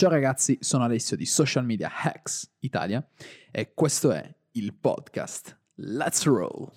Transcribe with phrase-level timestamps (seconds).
[0.00, 3.06] Ciao ragazzi, sono Alessio di Social Media Hacks Italia
[3.50, 6.72] e questo è il podcast Let's Roll.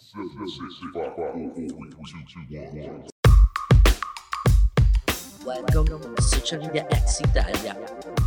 [5.45, 7.77] Welcome to Social Media Hacks Italia,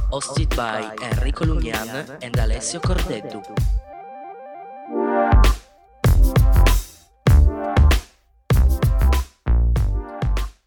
[0.09, 3.42] hosted by Enrico Lugnan and Alessio Cordeddu.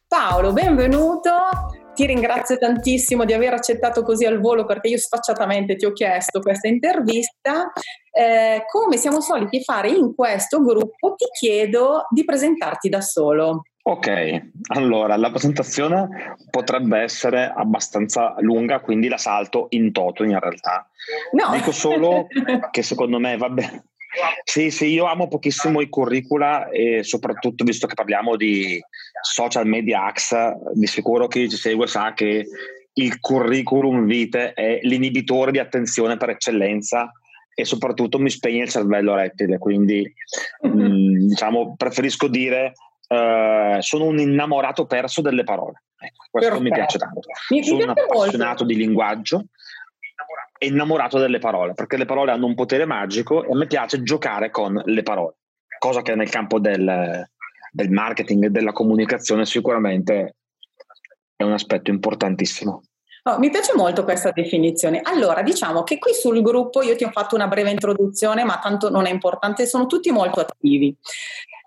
[0.08, 1.69] Paolo, benvenuto.
[2.00, 6.40] Ti ringrazio tantissimo di aver accettato così al volo perché io sfacciatamente ti ho chiesto
[6.40, 7.74] questa intervista.
[8.10, 13.64] Eh, come siamo soliti fare in questo gruppo, ti chiedo di presentarti da solo.
[13.84, 20.90] Ok, allora la presentazione potrebbe essere abbastanza lunga, quindi la salto in toto in realtà.
[21.34, 21.52] No.
[21.52, 22.28] Dico solo
[22.72, 23.84] che secondo me va bene.
[24.44, 28.82] Sì, sì, io amo pochissimo i curricula e soprattutto visto che parliamo di
[29.22, 30.36] social media hacks,
[30.74, 32.48] di sicuro chi ci segue sa che
[32.94, 37.12] il curriculum vitae è l'inibitore di attenzione per eccellenza
[37.54, 40.12] e soprattutto mi spegne il cervello rettile, quindi
[40.62, 42.74] mh, mm, diciamo preferisco dire
[43.10, 45.84] uh, sono un innamorato perso delle parole.
[46.02, 46.64] Ecco, questo Perfetto.
[46.64, 47.20] mi piace tanto.
[47.50, 48.66] Mi sono un appassionato molto.
[48.66, 49.46] di linguaggio
[50.68, 54.50] innamorato delle parole, perché le parole hanno un potere magico e a me piace giocare
[54.52, 55.36] con le parole,
[55.78, 57.26] cosa che nel campo del,
[57.72, 60.36] del marketing e della comunicazione sicuramente
[61.36, 62.82] è un aspetto importantissimo.
[63.24, 65.02] Oh, mi piace molto questa definizione.
[65.04, 68.90] Allora, diciamo che qui sul gruppo io ti ho fatto una breve introduzione, ma tanto
[68.90, 70.96] non è importante, sono tutti molto attivi.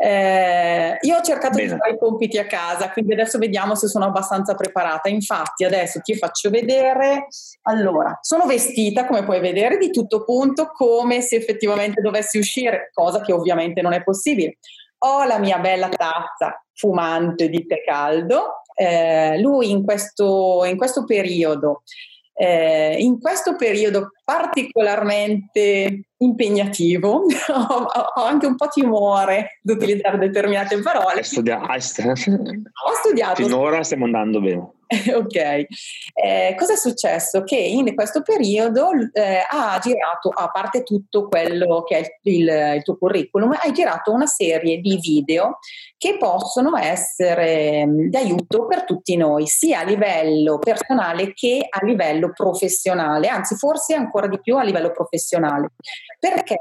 [0.05, 1.75] Eh, io ho cercato Bene.
[1.75, 5.09] di fare i compiti a casa, quindi adesso vediamo se sono abbastanza preparata.
[5.09, 7.29] Infatti, adesso ti faccio vedere.
[7.63, 13.21] Allora, sono vestita, come puoi vedere, di tutto punto, come se effettivamente dovessi uscire, cosa
[13.21, 14.59] che ovviamente non è possibile.
[15.05, 18.63] Ho la mia bella tazza fumante di tè caldo.
[18.75, 21.83] Eh, lui in questo, in questo periodo
[22.35, 31.19] eh, in questo periodo particolarmente impegnativo ho, anche un po' timore di utilizzare determinate parole.
[31.19, 31.25] Hai
[32.87, 33.43] ho studiato.
[33.43, 34.71] Finora stiamo andando bene.
[35.15, 35.67] ok.
[36.15, 37.43] Eh, cosa è successo?
[37.43, 42.83] Che in questo periodo eh, ha girato, a parte tutto quello che è il, il,
[42.83, 45.59] tuo curriculum, hai girato una serie di video
[45.97, 51.85] che possono essere mm, di aiuto per tutti noi, sia a livello personale che a
[51.85, 55.71] livello professionale, anzi forse ancora di più a livello professionale.
[56.19, 56.59] Perché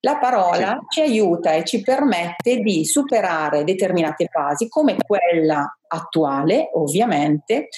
[0.00, 7.68] la parola ci aiuta e ci permette di superare determinate fasi, come quella attuale, ovviamente,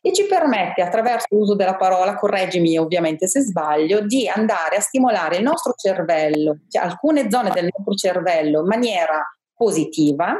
[0.00, 5.36] e ci permette attraverso l'uso della parola, correggimi ovviamente se sbaglio, di andare a stimolare
[5.36, 9.22] il nostro cervello, cioè alcune zone del nostro cervello in maniera
[9.54, 10.34] positiva,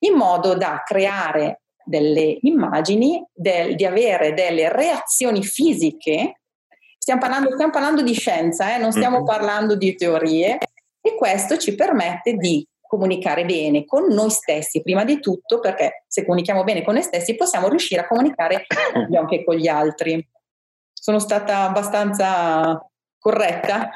[0.00, 6.40] in modo da creare delle immagini, del, di avere delle reazioni fisiche.
[6.98, 8.78] Stiamo parlando, stiamo parlando di scienza, eh?
[8.78, 9.26] non stiamo mm-hmm.
[9.26, 10.58] parlando di teorie,
[11.06, 16.24] e questo ci permette di comunicare bene con noi stessi prima di tutto, perché se
[16.24, 18.66] comunichiamo bene con noi stessi possiamo riuscire a comunicare
[19.16, 20.26] anche con gli altri.
[20.92, 22.84] Sono stata abbastanza
[23.18, 23.90] corretta?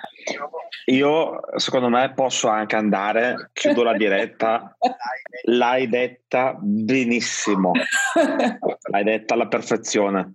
[0.87, 4.77] Io, secondo me, posso anche andare, chiudo la diretta,
[5.47, 7.73] l'hai detta benissimo,
[8.91, 10.35] l'hai detta alla perfezione.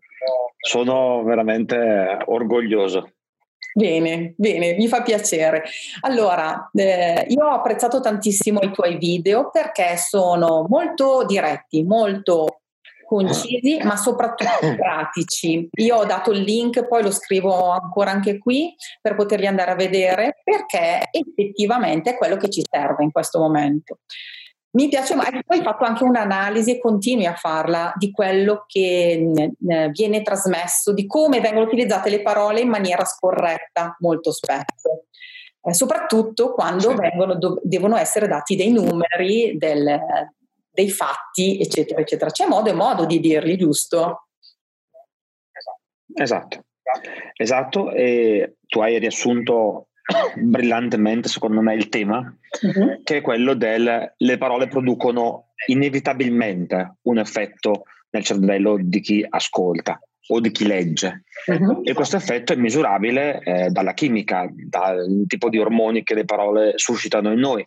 [0.58, 3.15] Sono veramente orgoglioso.
[3.78, 5.66] Bene, bene, mi fa piacere.
[6.00, 12.62] Allora, eh, io ho apprezzato tantissimo i tuoi video perché sono molto diretti, molto
[13.06, 15.68] concisi, ma soprattutto pratici.
[15.74, 19.76] Io ho dato il link, poi lo scrivo ancora anche qui per poterli andare a
[19.76, 24.00] vedere perché effettivamente è quello che ci serve in questo momento.
[24.76, 29.54] Mi piace, ma poi hai fatto anche un'analisi e continui a farla di quello che
[29.92, 35.06] viene trasmesso, di come vengono utilizzate le parole in maniera scorretta molto spesso,
[35.62, 39.98] eh, soprattutto quando vengono, do, devono essere dati dei numeri, del,
[40.70, 42.30] dei fatti, eccetera, eccetera.
[42.30, 44.28] C'è modo e modo di dirli, giusto?
[46.14, 46.66] Esatto,
[47.34, 49.88] esatto, e tu hai riassunto
[50.36, 53.02] brillantemente, secondo me, il tema, uh-huh.
[53.04, 60.00] che è quello del le parole producono inevitabilmente un effetto nel cervello di chi ascolta
[60.28, 61.24] o di chi legge.
[61.48, 61.82] Uh-huh.
[61.84, 66.74] E questo effetto è misurabile eh, dalla chimica, dal tipo di ormoni che le parole
[66.76, 67.66] suscitano in noi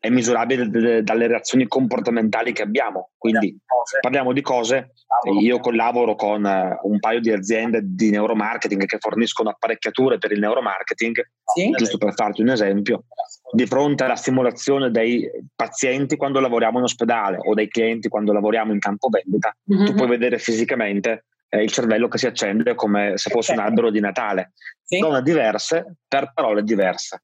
[0.00, 3.10] è misurabile dalle reazioni comportamentali che abbiamo.
[3.18, 3.56] Quindi
[4.00, 4.92] parliamo di cose.
[5.40, 10.38] Io collaboro con eh, un paio di aziende di neuromarketing che forniscono apparecchiature per il
[10.38, 11.70] neuromarketing, sì.
[11.70, 13.04] giusto per farti un esempio.
[13.50, 18.72] Di fronte alla stimolazione dei pazienti quando lavoriamo in ospedale o dei clienti quando lavoriamo
[18.72, 19.86] in campo vendita, mm-hmm.
[19.86, 23.90] tu puoi vedere fisicamente eh, il cervello che si accende come se fosse un albero
[23.90, 24.52] di Natale.
[24.84, 24.98] Sì.
[24.98, 27.22] Sono diverse per parole diverse.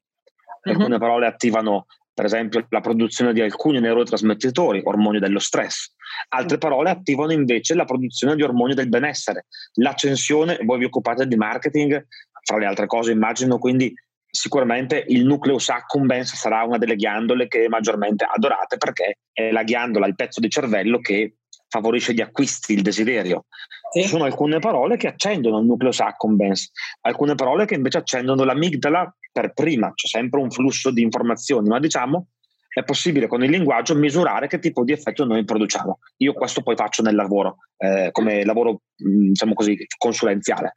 [0.61, 0.99] Alcune uh-huh.
[0.99, 5.93] parole attivano per esempio la produzione di alcuni neurotrasmettitori, ormoni dello stress.
[6.29, 11.35] Altre parole attivano invece la produzione di ormoni del benessere, l'accensione, voi vi occupate di
[11.35, 12.07] marketing,
[12.41, 13.93] fra le altre cose immagino, quindi
[14.29, 20.07] sicuramente il nucleus accumbens sarà una delle ghiandole che maggiormente adorate perché è la ghiandola,
[20.07, 21.35] il pezzo di cervello che
[21.67, 23.45] favorisce gli acquisti, il desiderio.
[23.91, 24.03] Sì.
[24.03, 26.71] Ci sono alcune parole che accendono il nucleus accumbens,
[27.01, 31.79] alcune parole che invece accendono l'amigdala per prima, c'è sempre un flusso di informazioni, ma
[31.79, 32.27] diciamo
[32.75, 35.99] è possibile con il linguaggio misurare che tipo di effetto noi produciamo.
[36.17, 40.73] Io questo poi faccio nel lavoro, eh, come lavoro diciamo così consulenziale.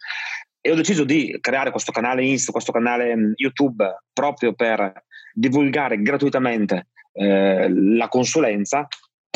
[0.61, 6.89] E ho deciso di creare questo canale Insta, questo canale YouTube proprio per divulgare gratuitamente
[7.15, 8.87] eh, la consulenza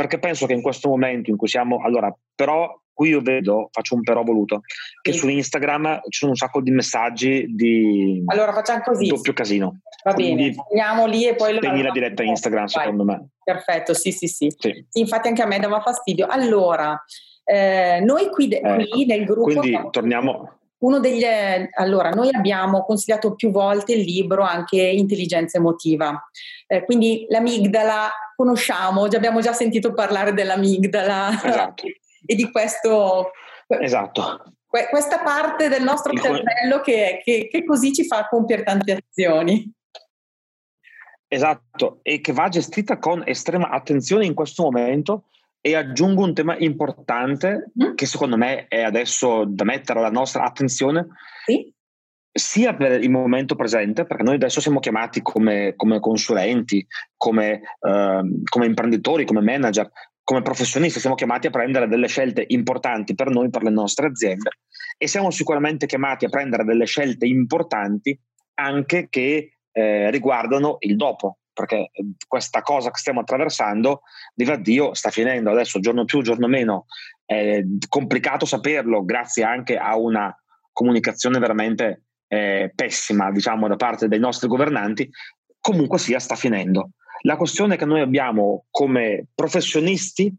[0.03, 3.95] perché penso che in questo momento in cui siamo, allora, però qui io vedo, faccio
[3.95, 4.63] un però voluto,
[5.01, 5.19] che sì.
[5.19, 9.07] su Instagram ci sono un sacco di messaggi di allora facciamo così.
[9.07, 9.81] doppio casino.
[10.03, 11.55] Va bene, andiamo lì e poi...
[11.55, 12.83] Spegni la diretta Instagram Vai.
[12.83, 13.29] secondo me.
[13.45, 14.85] Perfetto, sì, sì, sì, sì.
[14.95, 16.27] Infatti anche a me dava fastidio.
[16.27, 17.01] Allora,
[17.45, 18.89] eh, noi qui, de- ecco.
[18.89, 19.61] qui nel gruppo...
[19.61, 20.59] Quindi torniamo...
[20.83, 21.25] Uno degli,
[21.75, 26.29] allora, noi abbiamo consigliato più volte il libro anche Intelligenza emotiva.
[26.67, 31.85] Eh, quindi l'amigdala conosciamo, abbiamo già sentito parlare dell'amigdala esatto.
[32.27, 33.31] e di questo.
[33.69, 34.43] Esatto.
[34.67, 39.71] Questa parte del nostro cervello che, che, che così ci fa compiere tante azioni.
[41.29, 45.29] Esatto, e che va gestita con estrema attenzione in questo momento
[45.65, 47.95] e aggiungo un tema importante mm.
[47.95, 51.07] che secondo me è adesso da mettere alla nostra attenzione,
[51.47, 51.73] sì.
[52.31, 56.85] sia per il momento presente, perché noi adesso siamo chiamati come, come consulenti,
[57.17, 59.89] come, eh, come imprenditori, come manager,
[60.25, 64.51] come professionisti, siamo chiamati a prendere delle scelte importanti per noi, per le nostre aziende
[64.99, 68.19] e siamo sicuramente chiamati a prendere delle scelte importanti
[68.55, 74.03] anche che eh, riguardano il dopo, perché eh, questa cosa che stiamo attraversando,
[74.35, 76.87] viva Dio, sta finendo adesso giorno più, giorno meno.
[77.25, 80.35] È complicato saperlo grazie anche a una
[80.73, 85.09] comunicazione veramente eh, pessima, diciamo, da parte dei nostri governanti.
[85.61, 86.91] Comunque sia, sta finendo.
[87.23, 90.35] La questione è che noi abbiamo come professionisti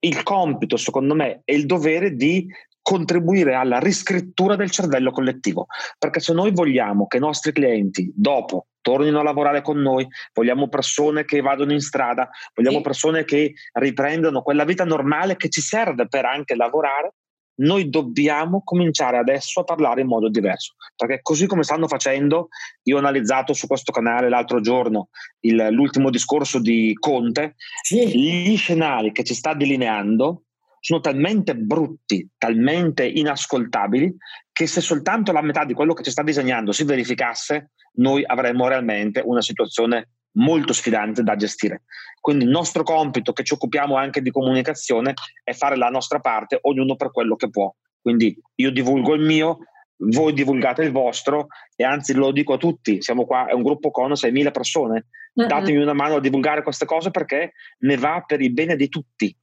[0.00, 2.46] il compito, secondo me, e il dovere di
[2.82, 5.66] contribuire alla riscrittura del cervello collettivo.
[5.98, 10.68] Perché se noi vogliamo che i nostri clienti, dopo, tornino a lavorare con noi, vogliamo
[10.68, 12.82] persone che vadano in strada, vogliamo sì.
[12.84, 17.14] persone che riprendano quella vita normale che ci serve per anche lavorare,
[17.58, 22.48] noi dobbiamo cominciare adesso a parlare in modo diverso, perché così come stanno facendo,
[22.84, 25.08] io ho analizzato su questo canale l'altro giorno
[25.40, 28.06] il, l'ultimo discorso di Conte, sì.
[28.06, 30.42] gli scenari che ci sta delineando
[30.86, 34.16] sono talmente brutti, talmente inascoltabili,
[34.52, 38.68] che se soltanto la metà di quello che ci sta disegnando si verificasse, noi avremmo
[38.68, 41.82] realmente una situazione molto sfidante da gestire.
[42.20, 46.58] Quindi il nostro compito, che ci occupiamo anche di comunicazione, è fare la nostra parte,
[46.60, 47.68] ognuno per quello che può.
[48.00, 49.58] Quindi io divulgo il mio,
[49.96, 53.90] voi divulgate il vostro e anzi lo dico a tutti, siamo qua, è un gruppo
[53.90, 58.52] con 6.000 persone, datemi una mano a divulgare queste cose perché ne va per il
[58.52, 59.36] bene di tutti,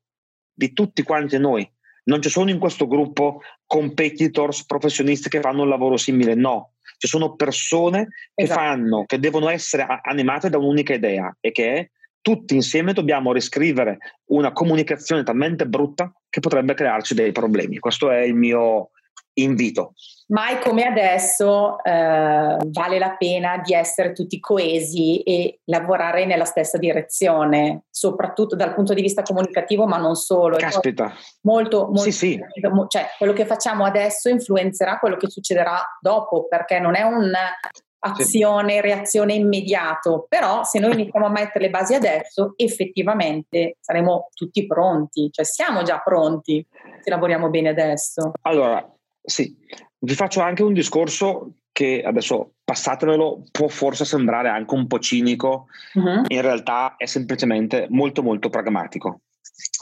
[0.53, 1.69] di tutti quanti noi.
[2.05, 6.73] Non ci sono in questo gruppo competitors professionisti che fanno un lavoro simile, no.
[6.97, 8.59] Ci sono persone che esatto.
[8.59, 11.89] fanno, che devono essere animate da un'unica idea e che è
[12.21, 13.97] tutti insieme dobbiamo riscrivere
[14.29, 17.79] una comunicazione talmente brutta che potrebbe crearci dei problemi.
[17.79, 18.91] Questo è il mio,
[19.33, 19.93] invito.
[20.33, 26.79] Mai come adesso eh, vale la pena di essere tutti coesi e lavorare nella stessa
[26.79, 30.57] direzione, soprattutto dal punto di vista comunicativo, ma non solo.
[30.57, 31.13] Caspita.
[31.41, 32.39] Molto, molto sì, sì.
[32.87, 39.33] Cioè, quello che facciamo adesso influenzerà quello che succederà dopo, perché non è un'azione, reazione
[39.35, 45.45] immediato, però se noi iniziamo a mettere le basi adesso, effettivamente saremo tutti pronti, cioè
[45.45, 46.65] siamo già pronti
[47.01, 48.31] se lavoriamo bene adesso.
[48.41, 48.83] Allora,
[49.21, 49.55] sì,
[50.03, 55.67] vi faccio anche un discorso che adesso passatemelo, può forse sembrare anche un po' cinico,
[55.93, 56.23] uh-huh.
[56.27, 59.21] in realtà è semplicemente molto molto pragmatico.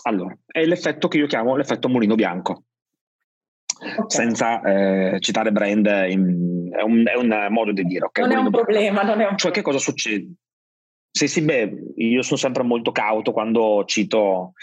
[0.04, 2.64] Allora, è l'effetto che io chiamo l'effetto mulino bianco.
[3.82, 4.06] Okay.
[4.08, 8.06] Senza eh, citare brand, in, è, un, è, un, modo di dire.
[8.06, 8.28] Okay?
[8.28, 10.34] Non è un problema, non è un Cioè, che cosa succede?
[11.14, 14.54] Sì, sì, beh, io sono sempre molto cauto quando cito.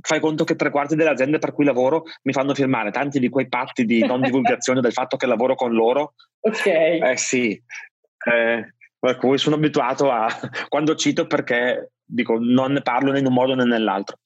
[0.00, 3.28] Fai conto che tre quarti delle aziende per cui lavoro mi fanno firmare tanti di
[3.28, 6.14] quei patti di non divulgazione del fatto che lavoro con loro.
[6.40, 6.66] Ok.
[6.66, 10.28] Eh sì, eh, per cui sono abituato a
[10.68, 14.18] quando cito perché dico non ne parlo né in un modo né nell'altro.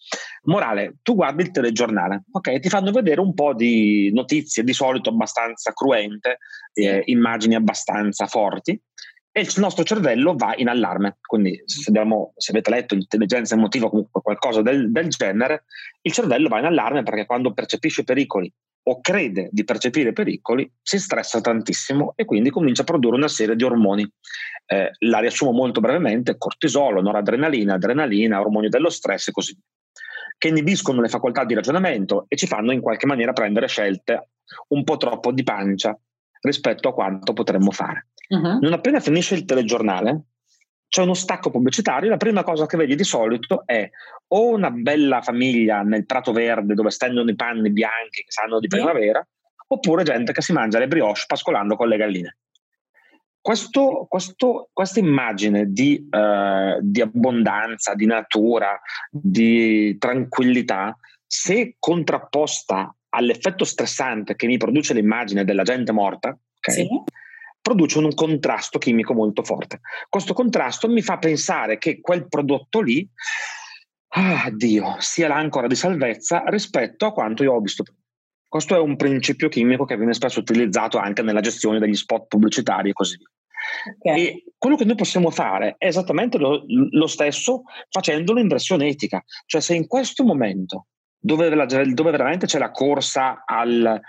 [0.44, 2.60] Morale, tu guardi il telegiornale, ok?
[2.60, 6.38] Ti fanno vedere un po' di notizie, di solito abbastanza cruente,
[6.74, 8.80] eh, immagini abbastanza forti,
[9.32, 11.16] e il nostro cervello va in allarme.
[11.22, 15.64] Quindi, se, abbiamo, se avete letto intelligenza emotiva o comunque qualcosa del, del, genere,
[16.02, 18.52] il cervello va in allarme perché quando percepisce pericoli
[18.84, 23.56] o crede di percepire pericoli, si stressa tantissimo e quindi comincia a produrre una serie
[23.56, 24.06] di ormoni.
[24.66, 29.62] Eh, la riassumo molto brevemente: cortisolo, noradrenalina, adrenalina, ormoni dello stress e così via,
[30.36, 34.30] che inibiscono le facoltà di ragionamento e ci fanno in qualche maniera prendere scelte
[34.68, 35.98] un po' troppo di pancia
[36.42, 38.08] rispetto a quanto potremmo fare.
[38.28, 38.58] Uh-huh.
[38.60, 40.24] Non appena finisce il telegiornale,
[40.88, 43.88] c'è uno stacco pubblicitario, la prima cosa che vedi di solito è
[44.28, 48.68] o una bella famiglia nel prato verde dove stendono i panni bianchi che sanno di
[48.68, 49.26] primavera,
[49.68, 52.36] oppure gente che si mangia le brioche pascolando con le galline.
[53.40, 58.78] Questo, questo, questa immagine di, uh, di, abbondanza, di natura,
[59.10, 60.96] di tranquillità,
[61.26, 66.88] se contrapposta all'effetto stressante che mi produce l'immagine della gente morta, okay, sì
[67.62, 69.80] produce un contrasto chimico molto forte.
[70.08, 73.08] Questo contrasto mi fa pensare che quel prodotto lì,
[74.08, 78.00] ah Dio, sia l'ancora di salvezza rispetto a quanto io ho visto prima.
[78.48, 82.90] Questo è un principio chimico che viene spesso utilizzato anche nella gestione degli spot pubblicitari
[82.90, 83.28] e così via.
[83.96, 84.26] Okay.
[84.26, 89.24] E quello che noi possiamo fare è esattamente lo, lo, stesso facendolo in versione etica.
[89.46, 90.88] Cioè se in questo momento
[91.22, 91.48] dove,
[91.94, 94.00] dove veramente c'è la corsa al,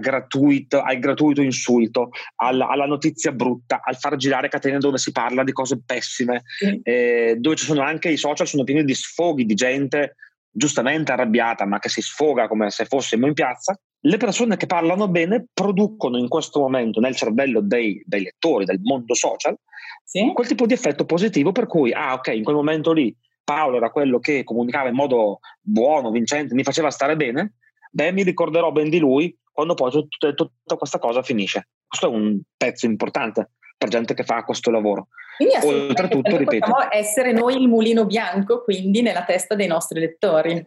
[0.00, 5.44] gratuito, al gratuito insulto, alla, alla, notizia brutta, al far girare catene dove si parla
[5.44, 6.80] di cose pessime, mm.
[6.82, 10.16] eh, dove ci sono anche i social, sono pieni di sfoghi di gente
[10.50, 13.78] giustamente arrabbiata, ma che si sfoga come se fossimo in piazza.
[14.00, 18.80] Le persone che parlano bene producono in questo momento nel cervello dei, dei lettori del
[18.82, 19.56] mondo social
[20.04, 20.30] sì.
[20.34, 23.14] quel tipo di effetto positivo per cui, ah ok, in quel momento lì
[23.48, 27.54] Paolo era quello che comunicava in modo buono, vincente, mi faceva stare bene,
[27.90, 31.68] beh, mi ricorderò ben di lui quando poi tutta, tutta questa cosa finisce.
[31.86, 35.08] Questo è un pezzo importante per gente che fa questo lavoro.
[35.38, 40.62] Quindi Oltretutto, ripeto, possiamo essere noi il mulino bianco, quindi nella testa dei nostri lettori.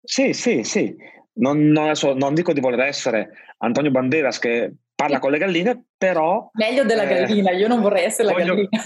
[0.00, 0.94] Sì, sì, sì.
[1.38, 5.86] Non, non, adesso, non dico di voler essere Antonio Banderas che parla con le galline,
[5.98, 6.48] però...
[6.52, 8.82] Meglio della eh, gallina, io non vorrei essere voglio, la gallina.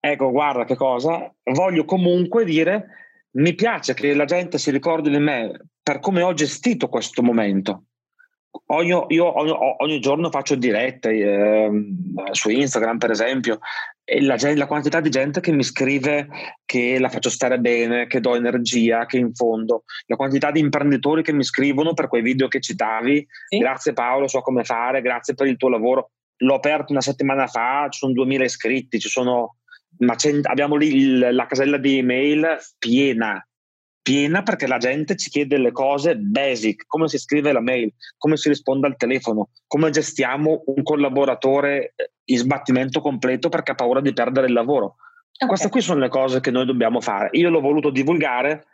[0.00, 2.86] Ecco, guarda che cosa, voglio comunque dire,
[3.32, 7.84] mi piace che la gente si ricordi di me per come ho gestito questo momento.
[8.66, 11.70] Ogni, io ogni, ogni giorno faccio dirette eh,
[12.32, 13.58] su Instagram, per esempio,
[14.02, 16.28] e la, la, quantità di gente che mi scrive
[16.64, 21.22] che la faccio stare bene, che do energia, che in fondo, la quantità di imprenditori
[21.22, 23.58] che mi scrivono per quei video che citavi, sì.
[23.58, 26.10] grazie Paolo, so come fare, grazie per il tuo lavoro.
[26.38, 29.58] L'ho aperto una settimana fa, ci sono 2000 iscritti, ci sono
[30.00, 33.44] ma abbiamo lì il, la casella di email piena,
[34.02, 38.36] piena perché la gente ci chiede le cose basic, come si scrive la mail, come
[38.36, 44.12] si risponde al telefono, come gestiamo un collaboratore in sbattimento completo perché ha paura di
[44.12, 44.96] perdere il lavoro.
[45.32, 45.48] Okay.
[45.48, 47.28] Queste qui sono le cose che noi dobbiamo fare.
[47.32, 48.66] Io l'ho voluto divulgare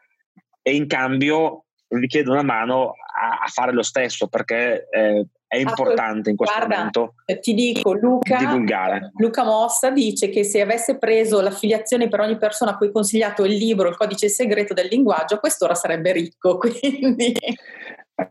[0.62, 5.56] e in cambio vi chiedo una mano a, a fare lo stesso perché eh, è
[5.56, 7.14] importante in questo Guarda, momento.
[7.40, 9.12] Ti dico, Luca, divulgare.
[9.16, 13.54] Luca Mossa dice che se avesse preso l'affiliazione per ogni persona a cui consigliato il
[13.56, 16.58] libro, il codice segreto del linguaggio, a quest'ora sarebbe ricco.
[16.58, 17.32] Quindi...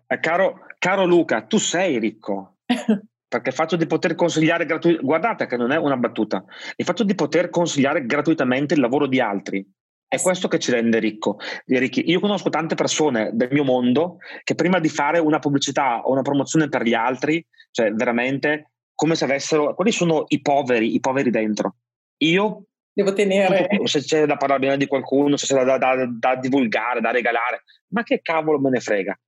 [0.07, 2.57] Eh, caro, caro Luca, tu sei ricco.
[3.27, 6.43] perché il fatto di poter consigliare gratuitamente, guardate che non è una battuta,
[6.75, 9.67] il fatto di poter consigliare gratuitamente il lavoro di altri
[10.07, 12.09] è questo che ci rende ricco, ricchi.
[12.09, 16.21] Io conosco tante persone del mio mondo che prima di fare una pubblicità o una
[16.21, 21.29] promozione per gli altri, cioè veramente come se avessero, quelli sono i poveri, i poveri
[21.29, 21.75] dentro.
[22.19, 23.67] Io devo tenere.
[23.83, 27.63] Se c'è da parlare bene di qualcuno, se c'è da, da, da, divulgare, da regalare,
[27.89, 29.19] ma che cavolo me ne frega?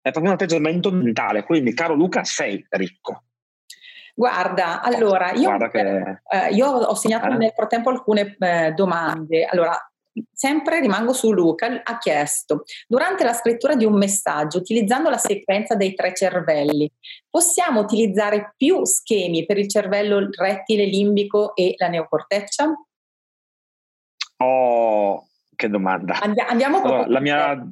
[0.00, 1.42] È proprio un atteggiamento mentale.
[1.42, 3.24] Quindi, caro Luca, sei ricco.
[4.14, 6.20] Guarda, allora, io, Guarda che...
[6.30, 7.36] eh, io ho segnato eh?
[7.36, 9.46] nel frattempo alcune eh, domande.
[9.46, 9.76] Allora,
[10.32, 15.74] sempre rimango su Luca, ha chiesto, durante la scrittura di un messaggio, utilizzando la sequenza
[15.74, 16.90] dei tre cervelli,
[17.28, 22.74] possiamo utilizzare più schemi per il cervello rettile, limbico e la neocorteccia?
[24.38, 26.18] Oh, che domanda.
[26.20, 27.68] And- andiamo allora, la mia...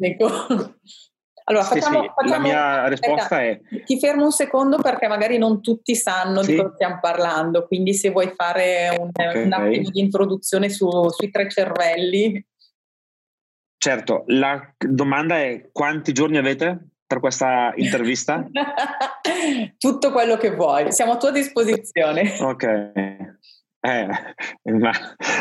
[1.50, 2.10] Allora, sì, facciamo, sì.
[2.14, 3.60] facciamo, la mia risposta è...
[3.84, 6.52] Ti fermo un secondo perché magari non tutti sanno sì.
[6.52, 9.44] di cosa stiamo parlando, quindi se vuoi fare un, okay.
[9.44, 12.46] un attimo di introduzione su, sui tre cervelli.
[13.76, 18.46] Certo, la domanda è quanti giorni avete per questa intervista?
[19.76, 22.36] Tutto quello che vuoi, siamo a tua disposizione.
[22.40, 22.66] Ok.
[23.80, 24.06] Eh,
[24.78, 24.90] ma,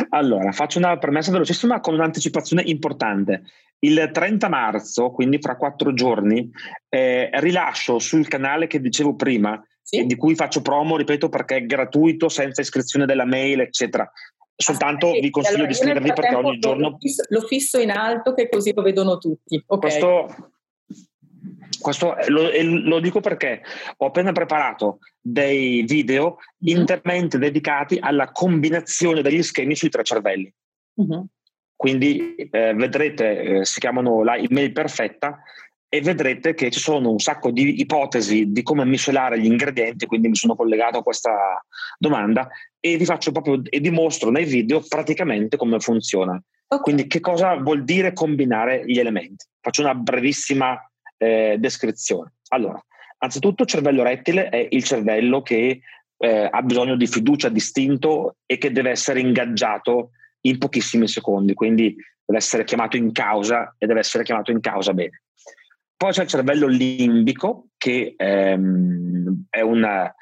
[0.09, 3.43] allora, faccio una premessa velocissima con un'anticipazione importante.
[3.79, 6.49] Il 30 marzo, quindi fra quattro giorni,
[6.89, 10.05] eh, rilascio sul canale che dicevo prima, sì.
[10.05, 14.09] di cui faccio promo, ripeto, perché è gratuito, senza iscrizione della mail, eccetera.
[14.53, 16.97] Soltanto ah, vi consiglio allora, di iscrivervi perché ogni giorno...
[17.29, 19.63] Lo fisso in alto che così lo vedono tutti.
[19.65, 19.89] Okay.
[19.89, 20.51] Questo
[21.79, 23.61] questo lo, lo, dico perché
[23.97, 30.51] ho appena preparato dei video interamente dedicati alla combinazione degli schemi sui tre cervelli.
[31.01, 31.21] Mm-hmm.
[31.75, 35.41] Quindi eh, vedrete, eh, si chiamano la email perfetta
[35.87, 40.27] e vedrete che ci sono un sacco di ipotesi di come miscelare gli ingredienti, quindi
[40.27, 41.63] mi sono collegato a questa
[41.97, 42.47] domanda
[42.79, 46.39] e vi faccio proprio e dimostro nei video praticamente come funziona.
[46.67, 46.83] Okay.
[46.83, 49.45] Quindi che cosa vuol dire combinare gli elementi?
[49.59, 50.79] Faccio una brevissima
[51.19, 52.33] eh, descrizione.
[52.49, 52.83] Allora,
[53.19, 55.81] anzitutto cervello rettile è il cervello che
[56.17, 60.11] eh, ha bisogno di fiducia distinto e che deve essere ingaggiato
[60.41, 61.95] in pochissimi secondi, quindi
[62.25, 65.23] deve essere chiamato in causa e deve essere chiamato in causa bene.
[65.95, 70.13] Poi c'è il cervello limbico che ehm, è, una,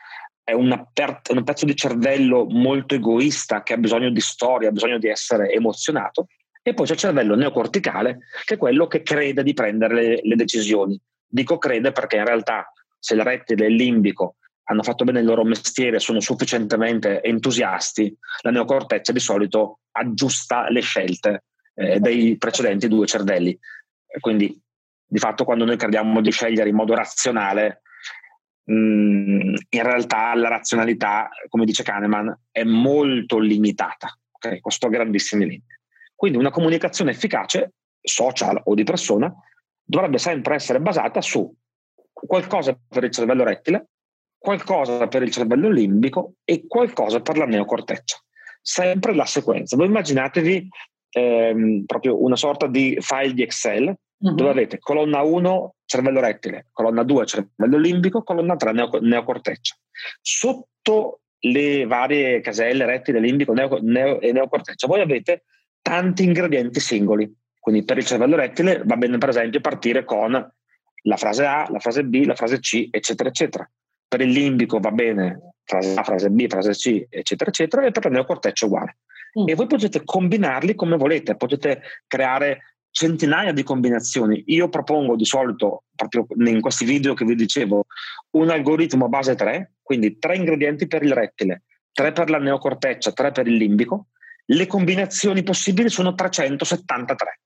[0.44, 4.72] è una per, un pezzo di cervello molto egoista che ha bisogno di storia, ha
[4.72, 6.28] bisogno di essere emozionato
[6.68, 10.36] e poi c'è il cervello neocorticale, che è quello che crede di prendere le, le
[10.36, 11.00] decisioni.
[11.26, 12.70] Dico crede perché in realtà
[13.00, 18.14] se il rettile e il limbico hanno fatto bene il loro mestiere, sono sufficientemente entusiasti,
[18.42, 23.58] la neocorteccia di solito aggiusta le scelte eh, dei precedenti due cervelli.
[24.20, 24.62] Quindi,
[25.06, 27.84] di fatto, quando noi crediamo di scegliere in modo razionale,
[28.66, 34.14] mh, mm, in realtà la razionalità, come dice Kahneman, è molto limitata.
[34.34, 34.60] Okay?
[34.60, 35.77] Questo a grandissime linee.
[36.18, 39.32] Quindi una comunicazione efficace, social o di persona,
[39.84, 41.54] dovrebbe sempre essere basata su
[42.12, 43.90] qualcosa per il cervello rettile,
[44.36, 48.18] qualcosa per il cervello limbico e qualcosa per la neocorteccia.
[48.60, 49.76] Sempre la sequenza.
[49.76, 50.68] Voi immaginatevi
[51.12, 54.34] ehm, proprio una sorta di file di Excel uh-huh.
[54.34, 59.76] dove avete colonna 1 cervello rettile, colonna 2 cervello limbico, colonna 3 neo- neocorteccia.
[60.20, 65.44] Sotto le varie caselle rettile, limbico neo- neo- e neocorteccia voi avete
[65.88, 67.34] tanti ingredienti singoli.
[67.58, 71.80] Quindi per il cervello rettile va bene per esempio partire con la frase A, la
[71.80, 73.70] frase B, la frase C, eccetera, eccetera.
[74.06, 78.04] Per il limbico va bene frase A, frase B, frase C, eccetera, eccetera, e per
[78.04, 78.98] la neocorteccia uguale.
[79.40, 79.48] Mm.
[79.48, 84.44] E voi potete combinarli come volete, potete creare centinaia di combinazioni.
[84.48, 87.86] Io propongo di solito, proprio in questi video che vi dicevo,
[88.32, 93.14] un algoritmo a base 3, quindi tre ingredienti per il rettile, tre per la neocorteccia,
[93.14, 94.08] tre per il limbico,
[94.50, 97.40] le combinazioni possibili sono 373.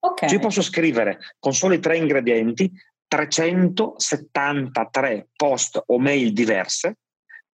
[0.00, 0.28] Okay.
[0.28, 2.70] Cioè io posso scrivere con soli tre ingredienti
[3.08, 6.98] 373 post o mail diverse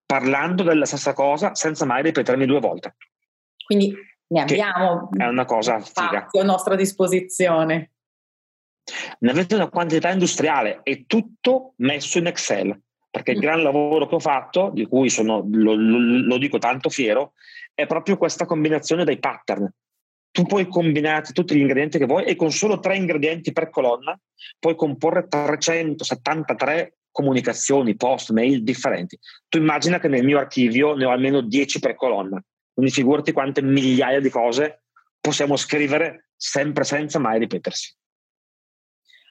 [0.05, 2.97] parlando della stessa cosa senza mai ripetermi due volte.
[3.65, 6.27] Quindi ne abbiamo è una cosa figa.
[6.31, 7.93] a nostra disposizione.
[9.21, 12.79] Ne avete una quantità industriale e tutto messo in Excel
[13.15, 13.43] perché il mm.
[13.43, 17.35] gran lavoro che ho fatto, di cui sono, lo, lo, lo dico tanto fiero,
[17.73, 19.73] è proprio questa combinazione dei pattern.
[20.33, 24.19] Tu puoi combinare tutti gli ingredienti che vuoi e con solo tre ingredienti per colonna
[24.59, 29.17] puoi comporre 373 comunicazioni, post, mail differenti.
[29.49, 33.63] Tu immagina che nel mio archivio ne ho almeno 10 per colonna, quindi figurati quante
[33.63, 34.83] migliaia di cose
[35.21, 37.95] possiamo scrivere sempre senza mai ripetersi.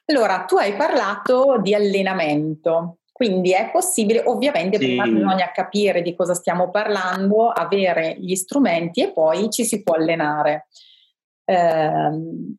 [0.06, 3.00] Allora, tu hai parlato di allenamento.
[3.14, 4.86] Quindi è possibile, ovviamente sì.
[4.86, 9.94] prima bisogna capire di cosa stiamo parlando, avere gli strumenti e poi ci si può
[9.94, 10.66] allenare.
[11.44, 12.10] Eh,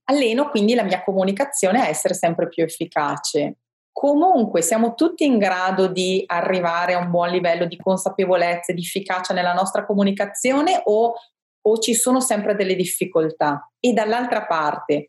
[0.05, 3.57] alleno quindi la mia comunicazione a essere sempre più efficace.
[3.91, 8.81] Comunque siamo tutti in grado di arrivare a un buon livello di consapevolezza e di
[8.81, 11.15] efficacia nella nostra comunicazione o,
[11.61, 13.69] o ci sono sempre delle difficoltà?
[13.77, 15.07] E dall'altra parte,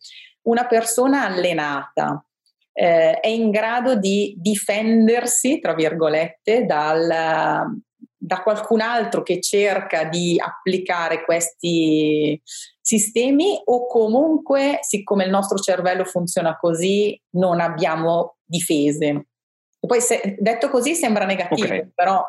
[0.48, 2.20] una persona allenata
[2.78, 7.06] eh, è in grado di difendersi, tra virgolette, dal,
[8.14, 12.38] da qualcun altro che cerca di applicare questi
[12.78, 19.06] sistemi o comunque, siccome il nostro cervello funziona così, non abbiamo difese.
[19.06, 21.90] E poi se, detto così sembra negativo, okay.
[21.94, 22.22] però...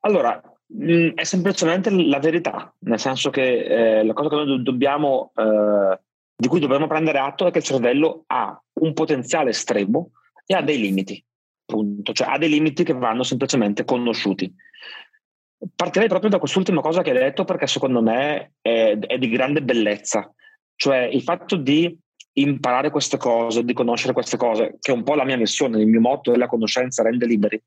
[0.00, 4.62] Allora, mh, mm, è semplicemente la verità, nel senso che eh, la cosa che noi
[4.64, 6.00] dobbiamo eh,
[6.36, 10.10] di cui dobbiamo prendere atto è che il cervello ha un potenziale estremo
[10.44, 11.22] e ha dei limiti,
[11.64, 14.52] appunto, cioè ha dei limiti che vanno semplicemente conosciuti.
[15.74, 19.62] Partirei proprio da quest'ultima cosa che hai detto perché secondo me è, è di grande
[19.62, 20.30] bellezza,
[20.76, 21.98] cioè il fatto di
[22.34, 25.86] imparare queste cose, di conoscere queste cose, che è un po' la mia missione, il
[25.86, 27.60] mio motto è la conoscenza rende liberi.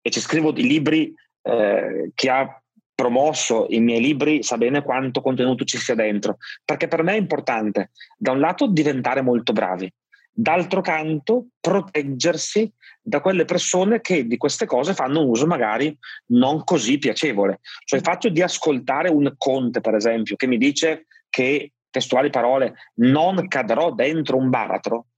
[0.00, 2.62] E ci scrivo di libri eh, che ha
[2.96, 7.18] promosso i miei libri sa bene quanto contenuto ci sia dentro, perché per me è
[7.18, 9.92] importante, da un lato, diventare molto bravi,
[10.32, 15.96] d'altro canto, proteggersi da quelle persone che di queste cose fanno un uso magari
[16.28, 17.60] non così piacevole.
[17.84, 22.74] Cioè il fatto di ascoltare un conte, per esempio, che mi dice che, testuali parole,
[22.96, 25.08] non cadrò dentro un baratro,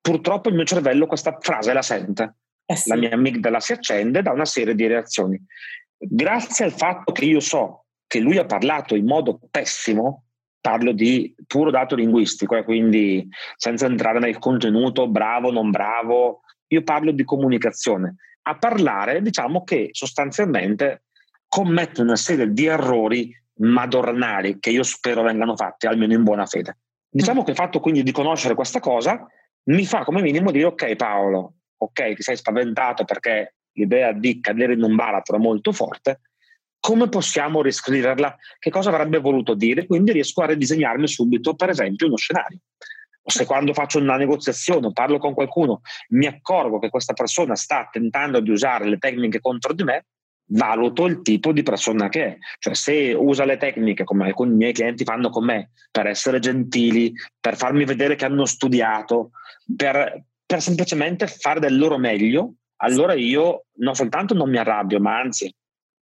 [0.00, 2.34] purtroppo il mio cervello questa frase la sente.
[2.64, 2.88] Eh sì.
[2.88, 5.40] La mia amigdala si accende da una serie di reazioni
[6.08, 10.24] grazie al fatto che io so che lui ha parlato in modo pessimo,
[10.60, 16.82] parlo di puro dato linguistico, eh, quindi senza entrare nel contenuto bravo, non bravo, io
[16.82, 18.16] parlo di comunicazione.
[18.42, 21.04] A parlare, diciamo che sostanzialmente
[21.48, 26.78] commette una serie di errori madornali che io spero vengano fatti, almeno in buona fede.
[27.08, 27.44] Diciamo mm.
[27.44, 29.26] che il fatto quindi di conoscere questa cosa
[29.64, 34.74] mi fa come minimo dire ok Paolo, ok ti sei spaventato perché l'idea di cadere
[34.74, 36.20] in un baratro molto forte,
[36.82, 38.36] come possiamo riscriverla?
[38.58, 39.86] Che cosa avrebbe voluto dire?
[39.86, 42.58] Quindi riesco a ridisegnarmi subito, per esempio, uno scenario.
[43.22, 47.54] O se quando faccio una negoziazione o parlo con qualcuno mi accorgo che questa persona
[47.54, 50.06] sta tentando di usare le tecniche contro di me,
[50.46, 52.38] valuto il tipo di persona che è.
[52.58, 57.12] Cioè se usa le tecniche, come alcuni miei clienti fanno con me, per essere gentili,
[57.38, 59.30] per farmi vedere che hanno studiato,
[59.76, 65.18] per, per semplicemente fare del loro meglio, allora io non soltanto non mi arrabbio, ma
[65.18, 65.52] anzi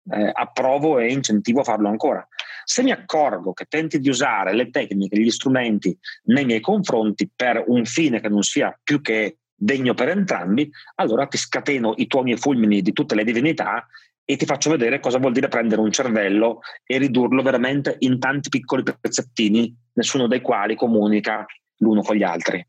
[0.09, 2.25] eh, approvo e incentivo a farlo ancora.
[2.63, 7.63] Se mi accorgo che tenti di usare le tecniche, gli strumenti nei miei confronti per
[7.67, 12.33] un fine che non sia più che degno per entrambi, allora ti scateno i tuoni
[12.33, 13.87] e fulmini di tutte le divinità
[14.23, 18.49] e ti faccio vedere cosa vuol dire prendere un cervello e ridurlo veramente in tanti
[18.49, 21.45] piccoli pezzettini, nessuno dei quali comunica
[21.77, 22.65] l'uno con gli altri,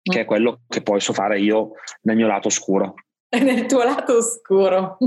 [0.00, 0.26] che è mm.
[0.26, 1.72] quello che posso fare io
[2.02, 2.94] nel mio lato oscuro.
[3.42, 4.98] nel tuo lato oscuro.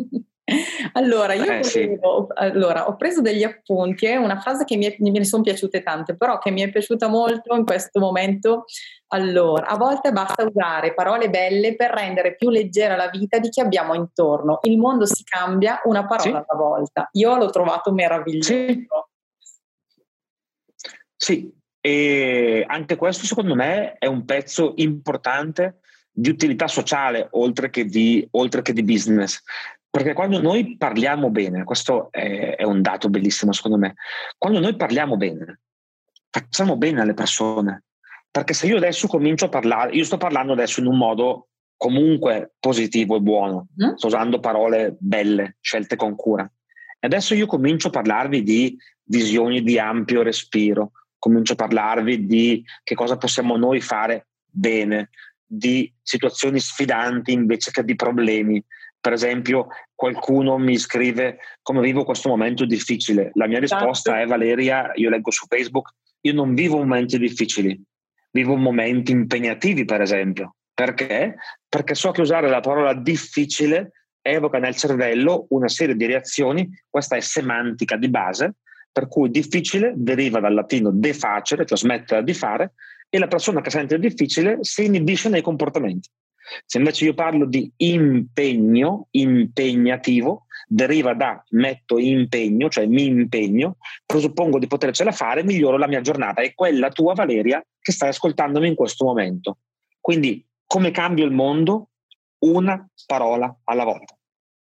[0.94, 1.98] Allora, io eh, sì.
[2.34, 6.16] allora, ho preso degli appunti, è una frase che mi, è, ne sono piaciute tante,
[6.16, 8.66] però che mi è piaciuta molto in questo momento.
[9.10, 13.62] Allora, a volte basta usare parole belle per rendere più leggera la vita di chi
[13.62, 14.60] abbiamo intorno.
[14.64, 16.30] Il mondo si cambia una parola sì.
[16.30, 17.10] alla volta.
[17.14, 18.52] Io l'ho trovato meraviglioso.
[18.52, 18.88] Sì.
[21.16, 27.86] sì, e anche questo secondo me è un pezzo importante di utilità sociale oltre che
[27.86, 29.42] di, oltre che di business.
[29.90, 33.96] Perché quando noi parliamo bene, questo è, è, un dato bellissimo secondo me,
[34.38, 35.62] quando noi parliamo bene,
[36.30, 37.86] facciamo bene alle persone.
[38.30, 42.54] Perché se io adesso comincio a parlare, io sto parlando adesso in un modo comunque
[42.60, 43.96] positivo e buono, mm?
[43.96, 46.44] sto usando parole belle, scelte con cura.
[46.44, 52.64] E adesso io comincio a parlarvi di visioni di ampio respiro, comincio a parlarvi di
[52.84, 55.10] che cosa possiamo noi fare bene,
[55.52, 58.64] di situazioni sfidanti invece che di problemi.
[59.02, 63.32] Per esempio, qualcuno mi scrive come vivo questo momento difficile.
[63.34, 64.24] La mia risposta esatto.
[64.24, 67.82] è Valeria, io leggo su Facebook, io non vivo momenti difficili,
[68.32, 70.56] vivo momenti impegnativi, per esempio.
[70.74, 71.36] Perché?
[71.68, 77.16] Perché so che usare la parola difficile evoca nel cervello una serie di reazioni, questa
[77.16, 78.56] è semantica di base,
[78.92, 82.74] per cui difficile deriva dal latino defacere, cioè smettere di fare,
[83.10, 86.10] e la persona che sente difficile si inibisce nei comportamenti.
[86.66, 94.60] Se invece io parlo di impegno, impegnativo, deriva da metto impegno, cioè mi impegno, presuppongo
[94.60, 96.42] di potercela fare, miglioro la mia giornata.
[96.42, 99.60] È quella tua, Valeria, che stai ascoltandomi in questo momento.
[100.00, 101.90] Quindi, come cambio il mondo?
[102.40, 104.18] Una parola alla volta.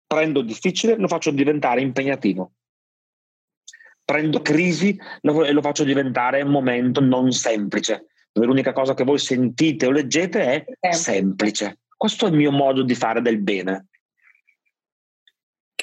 [0.06, 2.54] Prendo difficile, lo faccio diventare impegnativo.
[4.04, 8.08] Prendo crisi e lo faccio diventare un momento non semplice
[8.40, 11.80] dove l'unica cosa che voi sentite o leggete è semplice.
[11.96, 13.88] Questo è il mio modo di fare del bene.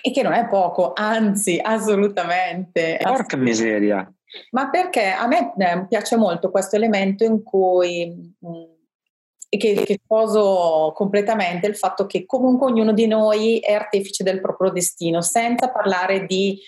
[0.01, 2.99] E che non è poco, anzi, assolutamente.
[3.03, 4.11] Porca miseria.
[4.53, 8.77] Ma perché a me eh, piace molto questo elemento in cui mm,
[9.49, 14.71] che, che sposo completamente il fatto che comunque ognuno di noi è artefice del proprio
[14.71, 16.59] destino, senza parlare di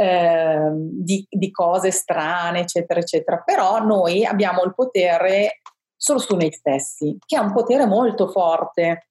[0.00, 3.42] Ehm, di, di, cose strane, eccetera, eccetera.
[3.44, 5.60] Però noi abbiamo il potere
[5.96, 9.08] solo su noi stessi, che è un potere molto forte.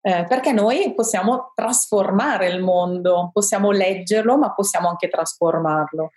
[0.00, 6.10] Eh, perché noi possiamo trasformare il mondo, possiamo leggerlo, ma possiamo anche trasformarlo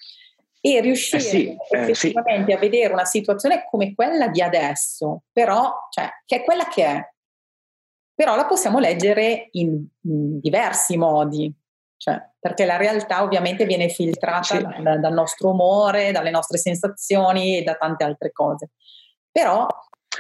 [0.62, 2.58] e riuscire eh sì, eh effettivamente sì.
[2.58, 7.14] a vedere una situazione come quella di adesso, però, cioè, che è quella che è,
[8.16, 11.54] però la possiamo leggere in, in diversi modi.
[11.98, 14.62] Cioè, perché la realtà ovviamente viene filtrata sì.
[14.84, 18.70] da, dal nostro umore, dalle nostre sensazioni e da tante altre cose.
[19.32, 19.66] Però,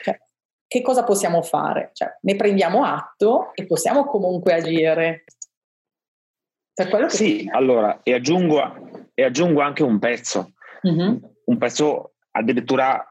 [0.01, 0.17] cioè,
[0.65, 1.91] che cosa possiamo fare?
[1.93, 5.25] Cioè, ne prendiamo atto e possiamo comunque agire.
[6.73, 10.53] Per quello che sì, allora, e aggiungo, e aggiungo anche un pezzo,
[10.87, 11.17] mm-hmm.
[11.45, 13.07] un pezzo addirittura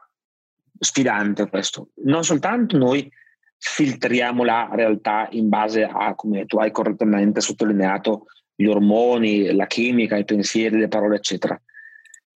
[0.77, 1.91] sfidante questo.
[2.03, 3.09] Non soltanto noi
[3.57, 8.25] filtriamo la realtà in base a, come tu hai correttamente sottolineato,
[8.55, 11.59] gli ormoni, la chimica, i pensieri, le parole, eccetera.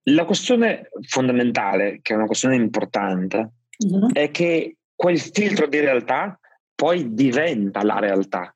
[0.04, 3.52] La questione fondamentale, che è una questione importante,
[3.86, 4.10] mm-hmm.
[4.14, 6.40] è che quel filtro di realtà
[6.76, 8.54] poi diventa la realtà.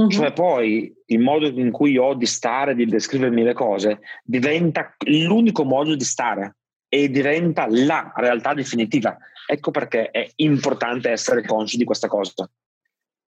[0.00, 0.10] Mm-hmm.
[0.10, 5.64] Cioè poi il modo in cui ho di stare, di descrivermi le cose, diventa l'unico
[5.64, 6.56] modo di stare
[6.88, 9.16] e diventa la realtà definitiva.
[9.46, 12.48] Ecco perché è importante essere consci di questa cosa.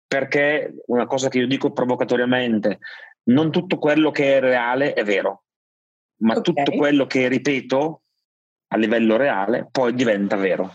[0.07, 2.79] Perché una cosa che io dico provocatoriamente,
[3.25, 5.45] non tutto quello che è reale è vero,
[6.23, 6.43] ma okay.
[6.43, 8.03] tutto quello che ripeto
[8.69, 10.75] a livello reale poi diventa vero.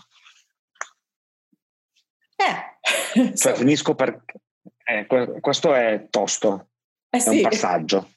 [2.36, 3.36] Eh.
[3.36, 4.24] Cioè finisco per...
[4.84, 5.06] Eh,
[5.42, 6.70] questo è tosto,
[7.10, 7.30] eh sì.
[7.30, 8.10] è un passaggio.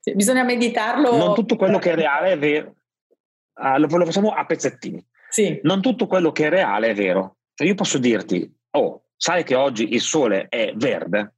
[0.00, 1.16] Sì, bisogna meditarlo.
[1.16, 2.74] Non tutto quello che è reale è vero.
[3.54, 5.02] Ah, lo, lo, facciamo a pezzettini.
[5.30, 5.58] Sì.
[5.62, 7.38] Non tutto quello che è reale è vero.
[7.54, 11.36] Cioè io posso dirti, oh, sai che oggi il sole è verde?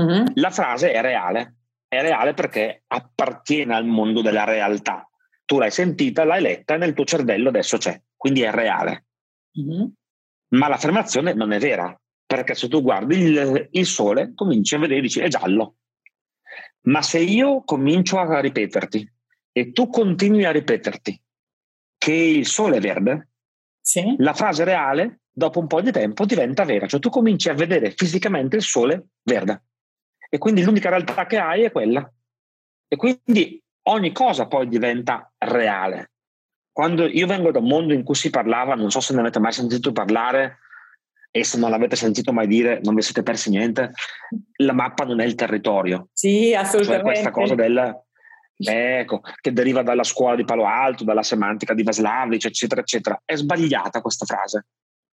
[0.00, 0.26] Mm-hmm.
[0.34, 1.56] La frase è reale.
[1.86, 5.08] È reale perché appartiene al mondo della realtà.
[5.44, 8.00] Tu l'hai sentita, l'hai letta, nel tuo cervello adesso c'è.
[8.16, 9.06] Quindi è reale.
[9.58, 9.86] Mm-hmm.
[10.48, 11.96] Ma l'affermazione non è vera.
[12.26, 15.76] Perché se tu guardi il, il sole, cominci a vedere, dici, è giallo.
[16.82, 19.12] Ma se io comincio a ripeterti
[19.52, 21.22] e tu continui a ripeterti
[21.96, 23.30] che il sole è verde,
[23.80, 24.16] sì.
[24.18, 27.92] la frase reale dopo un po' di tempo diventa vera, cioè tu cominci a vedere
[27.92, 29.62] fisicamente il sole verde
[30.34, 32.12] e quindi l'unica realtà che hai è quella.
[32.88, 36.10] E quindi ogni cosa poi diventa reale.
[36.72, 39.38] Quando io vengo da un mondo in cui si parlava, non so se ne avete
[39.38, 40.58] mai sentito parlare,
[41.30, 43.92] e se non l'avete sentito mai dire, non vi siete persi niente,
[44.56, 46.08] la mappa non è il territorio.
[46.12, 47.04] Sì, assolutamente.
[47.04, 48.02] Cioè questa cosa del
[48.56, 53.22] ecco, che deriva dalla scuola di Palo Alto, dalla semantica di Vaslavic, eccetera, eccetera.
[53.24, 54.66] È sbagliata questa frase.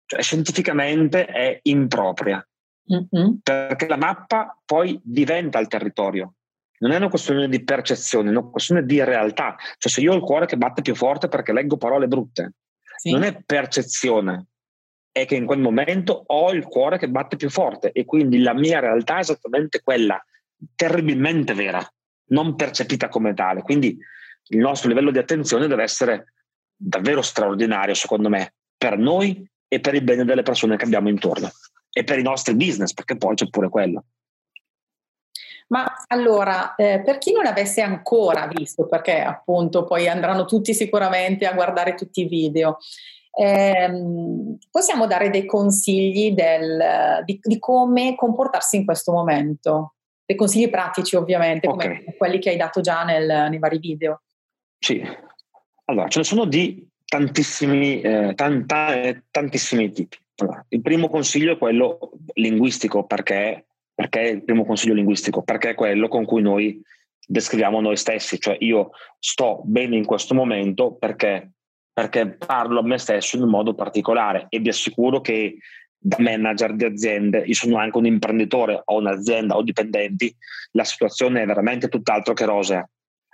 [0.06, 2.42] Cioè, scientificamente è impropria.
[2.92, 3.35] Mm-hmm.
[3.42, 6.35] Perché la mappa poi diventa il territorio.
[6.79, 9.57] Non è una questione di percezione, è una questione di realtà.
[9.76, 12.55] Cioè, se io ho il cuore che batte più forte perché leggo parole brutte,
[12.96, 13.11] sì.
[13.12, 14.46] non è percezione,
[15.12, 18.55] è che in quel momento ho il cuore che batte più forte e quindi la
[18.55, 20.22] mia realtà è esattamente quella,
[20.74, 21.87] terribilmente vera
[22.31, 23.62] non percepita come tale.
[23.62, 23.98] Quindi
[24.48, 26.33] il nostro livello di attenzione deve essere
[26.74, 31.50] davvero straordinario, secondo me, per noi e per il bene delle persone che abbiamo intorno
[31.92, 34.05] e per i nostri business, perché poi c'è pure quello.
[35.68, 41.46] Ma allora, eh, per chi non avesse ancora visto, perché appunto poi andranno tutti sicuramente
[41.46, 42.79] a guardare tutti i video,
[43.38, 49.94] ehm, possiamo dare dei consigli del, di, di, come comportarsi in questo momento?
[50.31, 52.05] dei consigli pratici ovviamente, okay.
[52.05, 54.22] come quelli che hai dato già nel, nei vari video.
[54.79, 55.03] Sì,
[55.87, 60.16] allora ce ne sono di tantissimi, eh, tanta, eh, tantissimi tipi.
[60.40, 65.42] Allora, il primo consiglio è quello linguistico, perché, perché il primo consiglio linguistico?
[65.42, 66.83] Perché è quello con cui noi
[67.26, 71.53] descriviamo noi stessi, cioè io sto bene in questo momento perché,
[71.92, 75.59] perché parlo a me stesso in un modo particolare e vi assicuro che
[76.03, 80.35] da manager di aziende, io sono anche un imprenditore, ho un'azienda, ho dipendenti,
[80.72, 82.88] la situazione è veramente tutt'altro che rosea.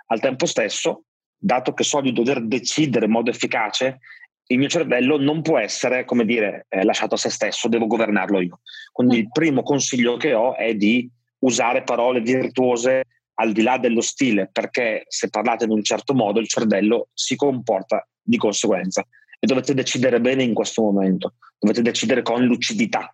[0.07, 1.03] Al tempo stesso,
[1.37, 3.99] dato che so di dover decidere in modo efficace,
[4.47, 8.39] il mio cervello non può essere, come dire, eh, lasciato a se stesso, devo governarlo
[8.39, 8.61] io.
[8.91, 13.03] Quindi il primo consiglio che ho è di usare parole virtuose
[13.35, 17.35] al di là dello stile, perché se parlate in un certo modo il cervello si
[17.35, 19.05] comporta di conseguenza
[19.39, 23.13] e dovete decidere bene in questo momento, dovete decidere con lucidità.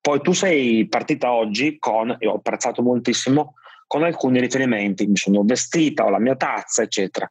[0.00, 3.54] Poi tu sei partita oggi con, e ho apprezzato moltissimo,
[3.86, 7.30] con alcuni riferimenti, mi sono vestita, ho la mia tazza, eccetera.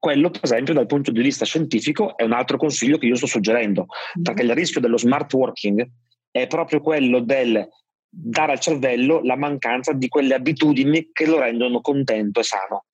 [0.00, 3.26] Quello, per esempio, dal punto di vista scientifico, è un altro consiglio che io sto
[3.26, 3.86] suggerendo,
[4.18, 4.22] mm.
[4.22, 5.88] perché il rischio dello smart working
[6.30, 7.68] è proprio quello del
[8.12, 12.86] dare al cervello la mancanza di quelle abitudini che lo rendono contento e sano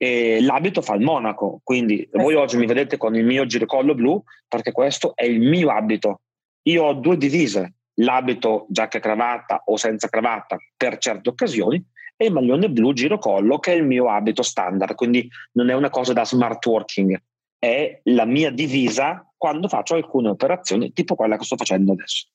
[0.00, 2.08] e l'abito fa il monaco, quindi eh.
[2.12, 6.20] voi oggi mi vedete con il mio girocollo blu perché questo è il mio abito.
[6.68, 11.84] Io ho due divise, l'abito giacca e cravatta o senza cravatta per certe occasioni
[12.20, 15.88] e il maglione blu girocollo che è il mio abito standard, quindi non è una
[15.88, 17.16] cosa da smart working,
[17.56, 22.26] è la mia divisa quando faccio alcune operazioni tipo quella che sto facendo adesso.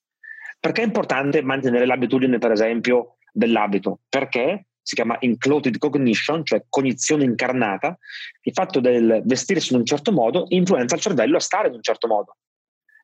[0.57, 3.99] Perché è importante mantenere l'abitudine, per esempio, dell'abito?
[4.07, 7.97] Perché si chiama included cognition, cioè cognizione incarnata,
[8.43, 11.81] il fatto del vestirsi in un certo modo influenza il cervello a stare in un
[11.81, 12.37] certo modo.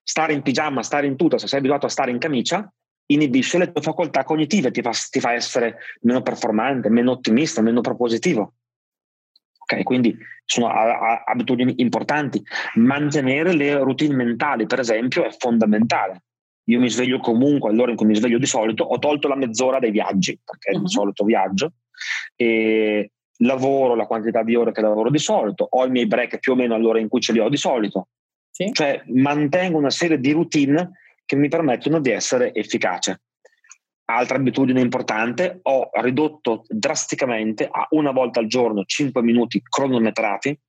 [0.02, 2.72] Stare in pigiama, stare in tuta, se sei abituato a stare in camicia,
[3.12, 7.82] inibisce le tue facoltà cognitive, ti fa, ti fa essere meno performante, meno ottimista, meno
[7.82, 8.54] propositivo.
[9.60, 12.44] Ok, quindi sono abitudini importanti.
[12.76, 16.24] Mantenere le routine mentali, per esempio, è fondamentale.
[16.70, 19.80] Io mi sveglio comunque all'ora in cui mi sveglio di solito, ho tolto la mezz'ora
[19.80, 20.84] dei viaggi, perché uh-huh.
[20.84, 21.74] di solito viaggio,
[22.36, 26.54] e lavoro la quantità di ore che lavoro di solito, ho i miei break più
[26.54, 28.10] o meno all'ora in cui ce li ho di solito.
[28.52, 28.70] Sì.
[28.72, 30.92] Cioè mantengo una serie di routine
[31.30, 33.22] che mi permettono di essere efficace.
[34.06, 40.60] Altra abitudine importante, ho ridotto drasticamente a una volta al giorno, 5 minuti cronometrati,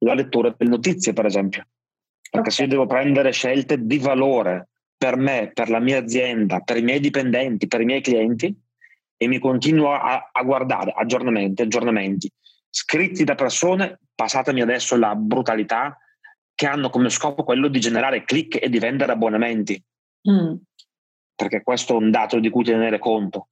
[0.00, 1.66] la lettura delle notizie, per esempio.
[2.20, 2.52] Perché okay.
[2.52, 6.82] se io devo prendere scelte di valore per me, per la mia azienda, per i
[6.82, 8.54] miei dipendenti, per i miei clienti,
[9.16, 12.30] e mi continuo a, a guardare aggiornamenti, aggiornamenti
[12.68, 15.96] scritti da persone, passatemi adesso la brutalità,
[16.54, 19.82] che hanno come scopo quello di generare click e di vendere abbonamenti.
[20.30, 20.54] Mm.
[21.34, 23.48] Perché questo è un dato di cui tenere conto.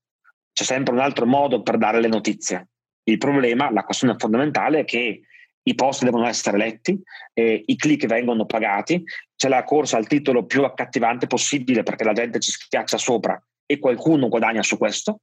[0.53, 2.69] C'è sempre un altro modo per dare le notizie.
[3.05, 5.23] Il problema, la questione fondamentale è che
[5.63, 7.01] i post devono essere letti,
[7.35, 9.03] eh, i click vengono pagati,
[9.37, 13.79] c'è la corsa al titolo più accattivante possibile perché la gente ci schiaccia sopra e
[13.79, 15.21] qualcuno guadagna su questo.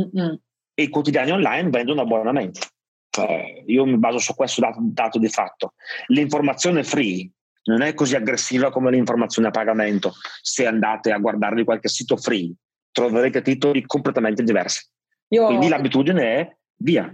[0.00, 0.38] Mm-mm.
[0.74, 2.60] E i quotidiani online vendono abbonamenti.
[3.08, 5.72] Cioè, io mi baso su questo dato, dato di fatto.
[6.08, 7.30] L'informazione free
[7.66, 10.14] non è così aggressiva come l'informazione a pagamento.
[10.42, 12.52] Se andate a guardarvi qualche sito free,
[12.90, 14.86] troverete titoli completamente diversi.
[15.28, 15.46] Io...
[15.46, 17.12] Quindi l'abitudine è via.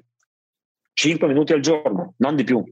[0.94, 2.62] 5 minuti al giorno, non di più.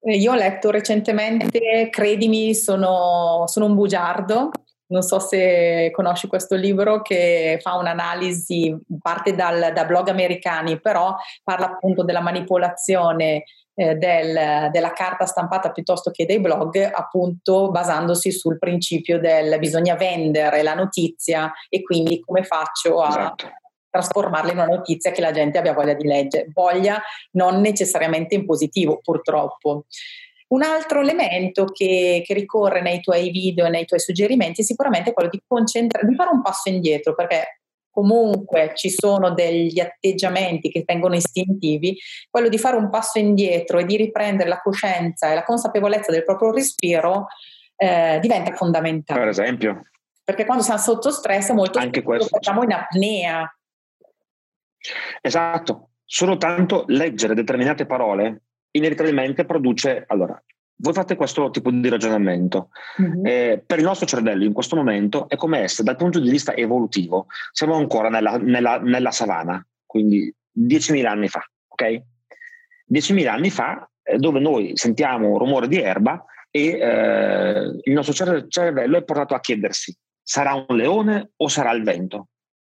[0.00, 4.50] Eh, io ho letto recentemente, credimi, sono, sono un bugiardo,
[4.92, 11.16] non so se conosci questo libro che fa un'analisi, parte dal, da blog americani, però
[11.42, 18.30] parla appunto della manipolazione eh, del, della carta stampata piuttosto che dei blog, appunto basandosi
[18.30, 23.50] sul principio del bisogna vendere la notizia e quindi come faccio a esatto.
[23.88, 27.00] trasformarla in una notizia che la gente abbia voglia di leggere, voglia
[27.32, 29.86] non necessariamente in positivo purtroppo.
[30.48, 35.14] Un altro elemento che, che, ricorre nei tuoi video e nei tuoi suggerimenti è sicuramente
[35.14, 37.61] quello di, di fare un passo indietro, perché
[37.92, 41.96] comunque ci sono degli atteggiamenti che tengono istintivi,
[42.30, 46.24] quello di fare un passo indietro e di riprendere la coscienza e la consapevolezza del
[46.24, 47.26] proprio respiro
[47.76, 49.20] eh, diventa fondamentale.
[49.20, 49.80] Per esempio.
[50.24, 52.28] Perché quando siamo sotto stress molto Anche questo.
[52.28, 53.56] facciamo in apnea.
[55.20, 60.04] Esatto, solo tanto leggere determinate parole inevitabilmente produce...
[60.06, 60.40] Allora,
[60.82, 62.70] voi fate questo tipo di ragionamento.
[63.00, 63.26] Mm-hmm.
[63.26, 66.54] Eh, per il nostro cervello in questo momento è come essere dal punto di vista
[66.54, 72.02] evolutivo, siamo ancora nella, nella, nella savana, quindi 10.000 anni fa, ok?
[72.92, 78.46] 10.000 anni fa, eh, dove noi sentiamo un rumore di erba e eh, il nostro
[78.48, 82.26] cervello è portato a chiedersi, sarà un leone o sarà il vento?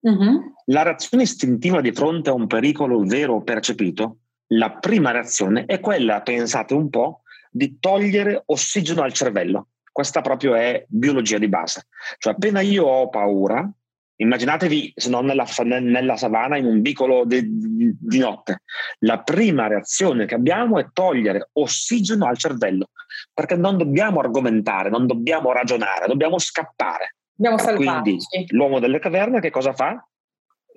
[0.08, 0.36] Mm-hmm.
[0.66, 4.18] La reazione istintiva di fronte a un pericolo vero percepito,
[4.54, 9.70] la prima reazione è quella, pensate un po', di togliere ossigeno al cervello.
[9.92, 11.88] Questa proprio è biologia di base.
[12.18, 13.70] Cioè, appena io ho paura,
[14.16, 18.62] immaginatevi se non nella, nella savana, in un vicolo di, di notte,
[19.00, 22.90] la prima reazione che abbiamo è togliere ossigeno al cervello,
[23.34, 27.16] perché non dobbiamo argomentare, non dobbiamo ragionare, dobbiamo scappare.
[27.34, 28.18] Dobbiamo salvarci.
[28.30, 30.06] Quindi l'uomo delle caverne che cosa fa?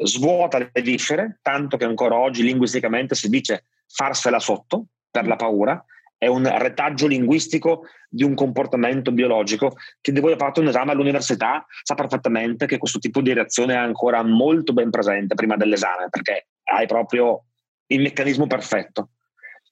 [0.04, 5.85] Svuota le viscere, tanto che ancora oggi linguisticamente si dice farsela sotto per la paura,
[6.22, 9.74] è un retaggio linguistico di un comportamento biologico.
[10.00, 13.78] Di voi ha fatto un esame all'università sa perfettamente che questo tipo di reazione è
[13.78, 17.46] ancora molto ben presente prima dell'esame, perché hai proprio
[17.87, 19.08] il meccanismo perfetto.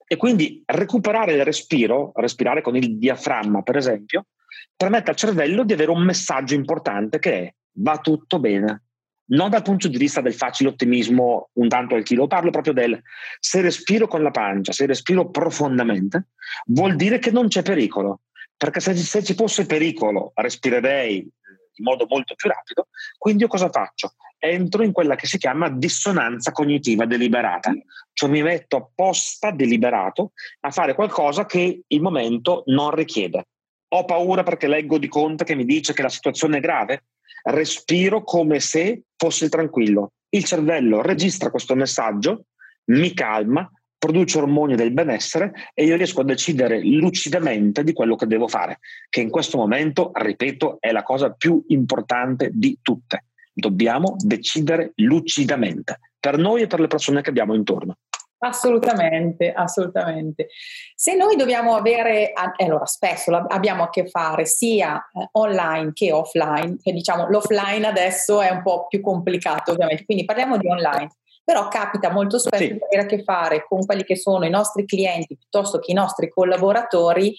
[0.05, 4.27] E quindi recuperare il respiro, respirare con il diaframma, per esempio,
[4.75, 8.87] permette al cervello di avere un messaggio importante che è va tutto bene,
[9.31, 13.01] non dal punto di vista del facile ottimismo un tanto al chilo, parlo proprio del
[13.39, 16.29] se respiro con la pancia, se respiro profondamente,
[16.67, 18.21] vuol dire che non c'è pericolo,
[18.57, 23.71] perché se, se ci fosse pericolo respirerei in modo molto più rapido, quindi io cosa
[23.71, 24.15] faccio?
[24.39, 27.73] Entro in quella che si chiama dissonanza cognitiva deliberata,
[28.13, 33.47] cioè mi metto apposta deliberato a fare qualcosa che il momento non richiede.
[33.93, 37.05] Ho paura perché leggo di Conte che mi dice che la situazione è grave?
[37.43, 40.13] respiro come se fossi tranquillo.
[40.31, 42.47] Il cervello registra questo messaggio,
[42.87, 48.27] mi calma, produce ormoni del benessere e io riesco a decidere lucidamente di quello che
[48.27, 48.79] devo fare,
[49.09, 53.25] che in questo momento, ripeto, è la cosa più importante di tutte.
[53.53, 57.99] Dobbiamo decidere lucidamente, per noi e per le persone che abbiamo intorno.
[58.43, 60.49] Assolutamente, assolutamente.
[60.95, 66.79] Se noi dobbiamo avere, allora spesso abbiamo a che fare sia eh, online che offline,
[66.83, 71.11] che diciamo l'offline adesso è un po' più complicato ovviamente, quindi parliamo di online,
[71.45, 72.73] però capita molto spesso sì.
[72.73, 75.95] di avere a che fare con quelli che sono i nostri clienti piuttosto che i
[75.95, 77.37] nostri collaboratori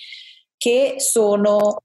[0.55, 1.81] che sono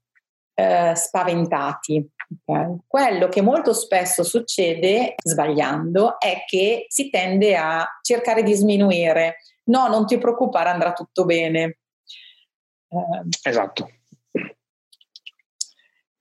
[0.53, 2.07] eh, spaventati.
[2.29, 2.77] Okay.
[2.85, 9.37] Quello che molto spesso succede, sbagliando, è che si tende a cercare di sminuire.
[9.65, 11.77] No, non ti preoccupare, andrà tutto bene.
[12.89, 13.89] Eh, esatto.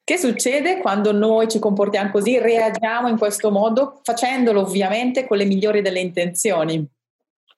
[0.05, 5.45] Che succede quando noi ci comportiamo così, reagiamo in questo modo, facendolo ovviamente con le
[5.45, 6.89] migliori delle intenzioni?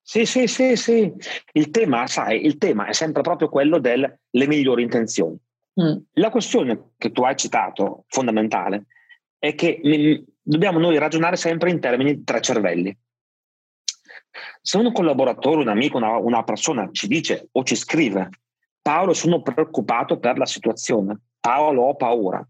[0.03, 1.13] Sì, sì, sì, sì.
[1.53, 5.39] Il tema, sai, il tema è sempre proprio quello delle migliori intenzioni.
[5.81, 5.97] Mm.
[6.15, 8.87] La questione che tu hai citato, fondamentale,
[9.39, 12.97] è che dobbiamo noi ragionare sempre in termini di tre cervelli.
[14.61, 18.29] Se un collaboratore, un amico, una, una persona ci dice o ci scrive
[18.81, 22.47] Paolo sono preoccupato per la situazione, Paolo ho paura,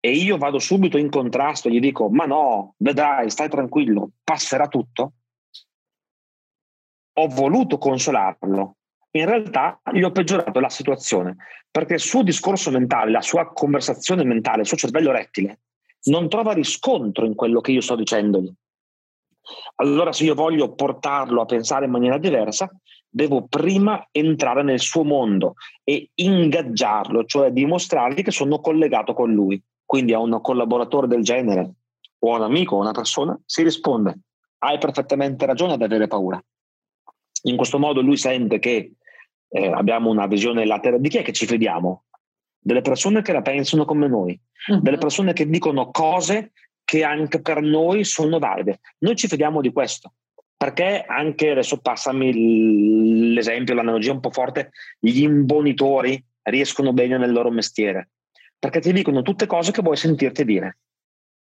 [0.00, 5.12] e io vado subito in contrasto gli dico ma no, vedrai, stai tranquillo, passerà tutto,
[7.16, 8.76] ho voluto consolarlo,
[9.16, 11.36] in realtà gli ho peggiorato la situazione
[11.70, 15.60] perché il suo discorso mentale, la sua conversazione mentale, il suo cervello rettile
[16.04, 18.52] non trova riscontro in quello che io sto dicendogli.
[19.76, 22.70] Allora se io voglio portarlo a pensare in maniera diversa,
[23.08, 29.62] devo prima entrare nel suo mondo e ingaggiarlo, cioè dimostrargli che sono collegato con lui.
[29.84, 31.72] Quindi a un collaboratore del genere
[32.18, 34.18] o a un amico o a una persona si risponde,
[34.58, 36.42] hai perfettamente ragione ad avere paura.
[37.42, 38.92] In questo modo lui sente che
[39.48, 41.00] eh, abbiamo una visione laterale.
[41.00, 42.04] Di chi è che ci fidiamo?
[42.58, 44.38] Delle persone che la pensano come noi,
[44.68, 44.80] uh-huh.
[44.80, 46.52] delle persone che dicono cose
[46.84, 48.80] che anche per noi sono valide.
[48.98, 50.14] Noi ci fidiamo di questo.
[50.56, 57.50] Perché anche, adesso passami l'esempio, l'analogia un po' forte, gli imbonitori riescono bene nel loro
[57.50, 58.10] mestiere.
[58.58, 60.78] Perché ti dicono tutte cose che vuoi sentirti dire.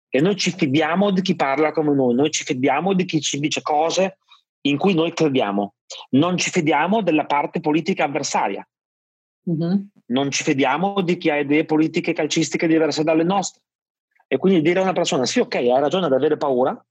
[0.09, 3.39] E noi ci fidiamo di chi parla come noi, noi ci fidiamo di chi ci
[3.39, 4.17] dice cose
[4.65, 5.75] in cui noi crediamo.
[6.11, 8.67] Non ci fidiamo della parte politica avversaria.
[9.45, 9.87] Uh-huh.
[10.07, 13.61] Non ci fidiamo di chi ha idee politiche calcistiche diverse dalle nostre.
[14.27, 16.83] E quindi dire a una persona, sì, ok, hai ragione ad avere paura,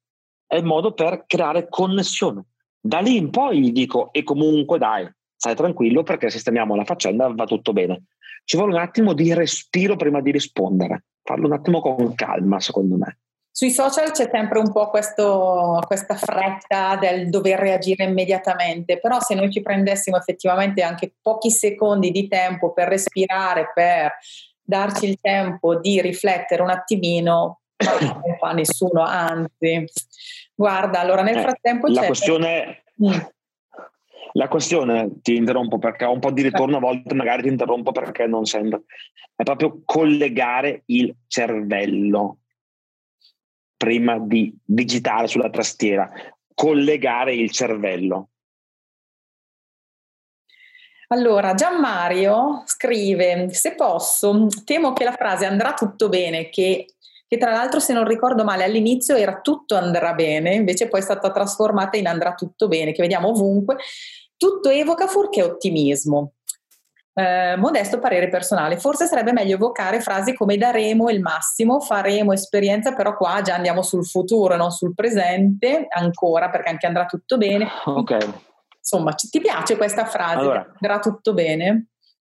[0.46, 2.44] è il modo per creare connessione.
[2.80, 7.32] Da lì in poi gli dico, e comunque dai, stai tranquillo perché sistemiamo la faccenda,
[7.32, 8.04] va tutto bene.
[8.44, 12.96] Ci vuole un attimo di respiro prima di rispondere, farlo un attimo con calma, secondo
[12.96, 13.18] me.
[13.54, 19.34] Sui social c'è sempre un po' questo, questa fretta del dover reagire immediatamente, però se
[19.34, 24.14] noi ci prendessimo effettivamente anche pochi secondi di tempo per respirare, per
[24.62, 29.84] darci il tempo di riflettere un attimino, non fa nessuno, anzi.
[30.54, 32.84] Guarda, allora nel eh, frattempo eh, la Questione...
[33.04, 33.18] Mm.
[34.34, 37.92] La questione, ti interrompo perché ho un po' di ritorno, a volte magari ti interrompo
[37.92, 38.80] perché non sembra,
[39.36, 42.38] è proprio collegare il cervello
[43.82, 46.08] prima di digitare sulla tastiera,
[46.54, 48.28] collegare il cervello.
[51.08, 56.94] Allora, Gianmario scrive, se posso, temo che la frase andrà tutto bene, che,
[57.26, 61.02] che, tra l'altro se non ricordo male all'inizio era tutto andrà bene, invece poi è
[61.02, 63.78] stata trasformata in andrà tutto bene, che vediamo ovunque,
[64.36, 66.34] tutto evoca fuorché ottimismo.
[67.14, 72.94] Eh, modesto parere personale, forse sarebbe meglio evocare frasi come daremo il massimo, faremo esperienza,
[72.94, 77.68] però qua già andiamo sul futuro, non sul presente ancora, perché anche andrà tutto bene.
[77.84, 78.16] Ok.
[78.78, 80.38] Insomma, ti piace questa frase?
[80.38, 81.86] Allora, andrà tutto bene?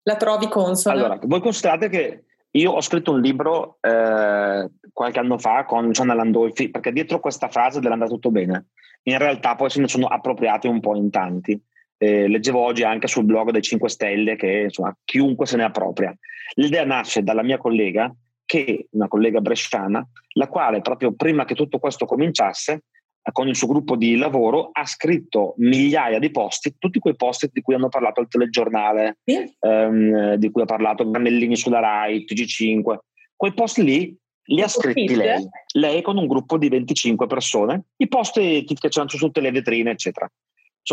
[0.03, 0.95] La trovi consona?
[0.95, 6.15] Allora, voi considerate che io ho scritto un libro eh, qualche anno fa con Gianna
[6.15, 8.69] Landolfi, perché dietro questa frase dell'andrà tutto bene,
[9.03, 11.61] in realtà poi se ne sono appropriati un po' in tanti
[11.99, 16.17] eh, leggevo oggi anche sul blog dei 5 Stelle che insomma, chiunque se ne appropria.
[16.55, 18.13] L'idea nasce dalla mia collega,
[18.45, 22.85] che una collega bresciana, la quale proprio prima che tutto questo cominciasse,
[23.23, 27.51] eh, con il suo gruppo di lavoro, ha scritto migliaia di post, tutti quei post
[27.53, 29.57] di cui hanno parlato al telegiornale, sì.
[29.61, 32.97] ehm, di cui ha parlato Granellini sulla RAI, TG5.
[33.37, 34.17] Quei post lì
[34.51, 39.11] li ha scritti lei, lei con un gruppo di 25 persone, i post che c'erano
[39.11, 40.31] su tutte le vetrine, eccetera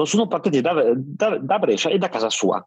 [0.03, 2.65] sono partiti da, da, da, Brescia e da casa sua,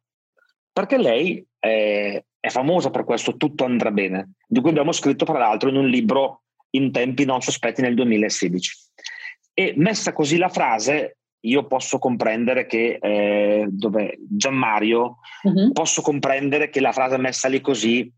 [0.72, 5.39] perché lei è, è, famosa per questo Tutto andrà bene, di cui abbiamo scritto tra
[5.39, 8.76] l'altro in un libro in tempi non sospetti nel 2016.
[9.53, 15.72] E messa così la frase, io posso comprendere che, eh, dove Gianmario, uh-huh.
[15.72, 18.11] posso comprendere che la frase messa lì così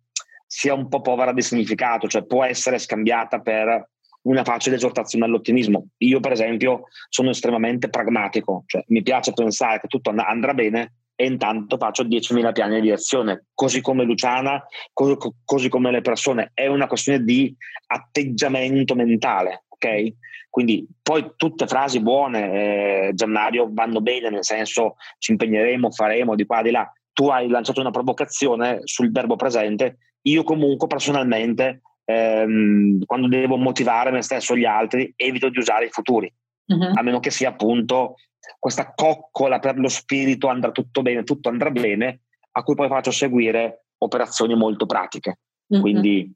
[0.47, 3.89] sia un po' povera di significato, cioè può essere scambiata per
[4.23, 5.89] una facile esortazione all'ottimismo.
[5.99, 11.27] Io, per esempio, sono estremamente pragmatico, cioè mi piace pensare che tutto andrà bene e
[11.27, 14.63] intanto faccio 10.000 piani di azione, così come Luciana,
[14.93, 16.51] così, così come le persone.
[16.55, 17.55] È una questione di
[17.87, 20.15] atteggiamento mentale, ok?
[20.49, 26.45] Quindi poi tutte frasi buone, eh, Giannario, vanno bene, nel senso ci impegneremo, faremo di
[26.45, 26.91] qua, di là.
[27.13, 34.11] Tu hai lanciato una provocazione sul verbo presente, io comunque personalmente ehm, quando devo motivare
[34.11, 36.33] me stesso o gli altri evito di usare i futuri,
[36.67, 36.93] uh-huh.
[36.95, 38.17] a meno che sia appunto
[38.59, 43.11] questa coccola per lo spirito andrà tutto bene, tutto andrà bene, a cui poi faccio
[43.11, 45.39] seguire operazioni molto pratiche.
[45.67, 45.81] Uh-huh.
[45.81, 46.33] Quindi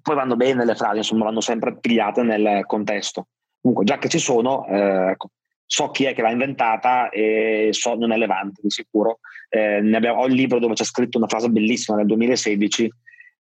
[0.00, 3.28] poi vanno bene le frasi, insomma, vanno sempre pigliate nel contesto.
[3.60, 5.30] Comunque, già che ci sono, eh, ecco,
[5.66, 9.20] so chi è che l'ha inventata e so, non è Levante di sicuro.
[9.48, 12.90] Eh, abbiamo, ho il libro dove c'è scritto una frase bellissima nel 2016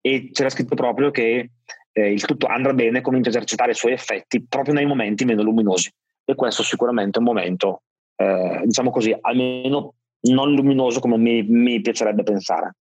[0.01, 1.51] e c'era scritto proprio che
[1.93, 5.43] eh, il tutto andrà bene, comincia a esercitare i suoi effetti proprio nei momenti meno
[5.43, 5.91] luminosi.
[6.25, 7.83] E questo sicuramente è un momento,
[8.15, 12.75] eh, diciamo così, almeno non luminoso come mi, mi piacerebbe pensare.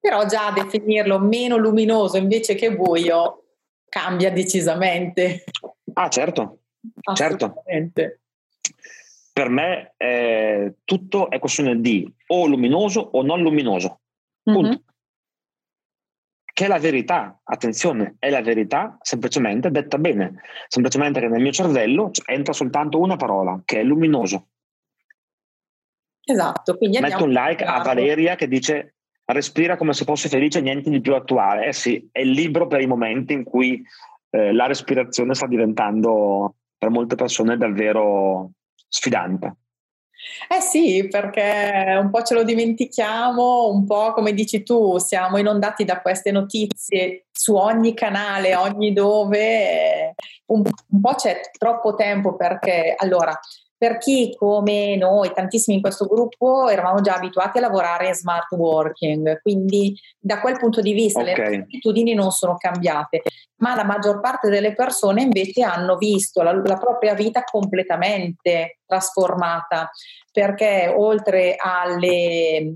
[0.00, 3.44] Però già definirlo meno luminoso invece che buio
[3.88, 5.44] cambia decisamente.
[5.94, 6.60] Ah, certo.
[7.14, 7.62] certo.
[9.32, 14.00] Per me eh, tutto è questione di o luminoso o non luminoso.
[14.42, 14.68] Punto.
[14.68, 14.85] Mm-hmm
[16.56, 21.52] che è la verità, attenzione, è la verità semplicemente detta bene, semplicemente che nel mio
[21.52, 24.46] cervello entra soltanto una parola, che è luminoso.
[26.24, 28.94] Esatto, quindi Metto un like a Valeria che dice
[29.26, 31.66] respira come se fosse felice, niente di più attuale.
[31.66, 33.84] Eh sì, è il libro per i momenti in cui
[34.30, 38.52] eh, la respirazione sta diventando per molte persone davvero
[38.88, 39.56] sfidante.
[40.48, 45.84] Eh sì, perché un po' ce lo dimentichiamo, un po' come dici tu, siamo inondati
[45.84, 50.14] da queste notizie su ogni canale, ogni dove,
[50.46, 53.38] un, un po' c'è troppo tempo perché allora
[53.78, 58.50] per chi come noi, tantissimi in questo gruppo, eravamo già abituati a lavorare in smart
[58.52, 61.50] working, quindi da quel punto di vista okay.
[61.50, 63.22] le abitudini non sono cambiate,
[63.58, 69.90] ma la maggior parte delle persone invece hanno visto la, la propria vita completamente trasformata,
[70.30, 72.74] perché oltre alle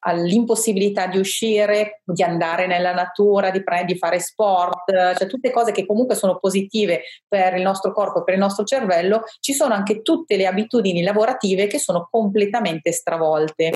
[0.00, 5.72] all'impossibilità di uscire, di andare nella natura, di, pre- di, fare sport, cioè tutte cose
[5.72, 10.02] che comunque sono positive per il nostro corpo, per il nostro cervello, ci sono anche
[10.02, 13.72] tutte le abitudini lavorative che sono completamente stravolte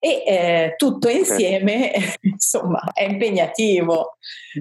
[0.00, 1.90] e eh, tutto insieme
[2.22, 4.16] insomma è impegnativo.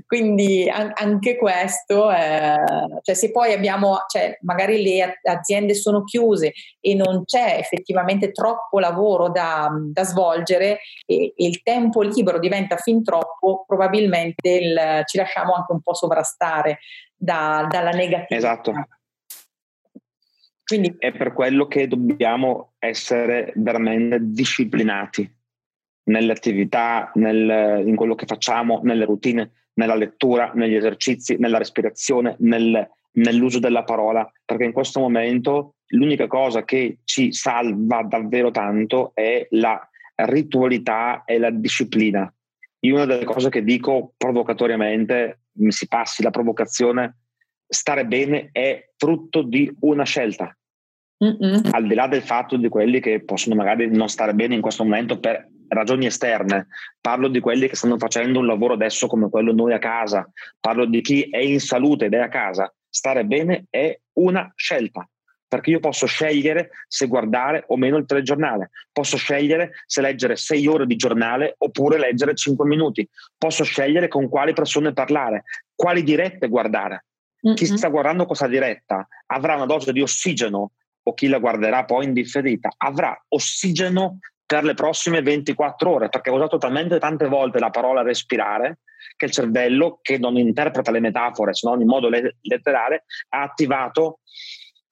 [0.06, 2.58] Quindi an- anche questo eh,
[3.02, 8.80] cioè se poi abbiamo cioè magari le aziende sono chiuse e non c'è effettivamente troppo
[8.80, 15.18] lavoro da, da svolgere e, e, il tempo libero diventa fin troppo probabilmente il, ci
[15.18, 16.80] lasciamo anche un po' sovrastare
[17.16, 18.36] da, dalla negatività.
[18.36, 18.74] Esatto
[20.68, 25.34] quindi è per quello che dobbiamo essere veramente disciplinati
[26.08, 32.36] nelle attività, nel, in quello che facciamo, nelle routine, nella lettura, negli esercizi, nella respirazione,
[32.40, 39.12] nel, nell'uso della parola, perché in questo momento l'unica cosa che ci salva davvero tanto
[39.14, 39.80] è la
[40.16, 42.30] ritualità e la disciplina.
[42.82, 47.20] Io una delle cose che dico provocatoriamente, mi si passi la provocazione,
[47.68, 50.57] stare bene è frutto di una scelta.
[51.24, 51.70] Mm-mm.
[51.72, 54.84] Al di là del fatto di quelli che possono magari non stare bene in questo
[54.84, 56.68] momento per ragioni esterne,
[57.02, 60.86] parlo di quelli che stanno facendo un lavoro adesso come quello noi a casa, parlo
[60.86, 62.72] di chi è in salute ed è a casa.
[62.90, 65.08] Stare bene è una scelta,
[65.48, 70.68] perché io posso scegliere se guardare o meno il telegiornale, posso scegliere se leggere sei
[70.68, 73.08] ore di giornale oppure leggere cinque minuti,
[73.38, 75.44] posso scegliere con quali persone parlare,
[75.76, 77.06] quali dirette guardare.
[77.46, 77.56] Mm-hmm.
[77.56, 80.72] Chi sta guardando questa diretta avrà una dose di ossigeno
[81.08, 86.30] o chi la guarderà poi in differita avrà ossigeno per le prossime 24 ore, perché
[86.30, 88.80] ho usato talmente tante volte la parola respirare
[89.16, 94.20] che il cervello, che non interpreta le metafore se non in modo letterale, ha attivato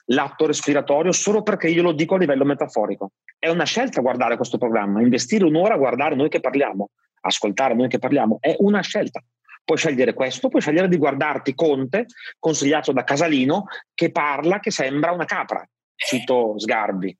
[0.09, 3.11] l'atto respiratorio solo perché io lo dico a livello metaforico.
[3.37, 6.89] È una scelta guardare questo programma, investire un'ora a guardare noi che parliamo,
[7.21, 9.23] ascoltare noi che parliamo, è una scelta.
[9.63, 12.05] Puoi scegliere questo, puoi scegliere di guardarti Conte,
[12.39, 17.17] consigliato da Casalino, che parla che sembra una capra, cito Sgarbi.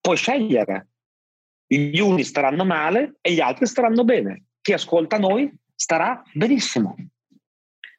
[0.00, 0.88] Puoi scegliere,
[1.66, 4.44] gli uni staranno male e gli altri staranno bene.
[4.60, 6.94] Chi ascolta noi starà benissimo.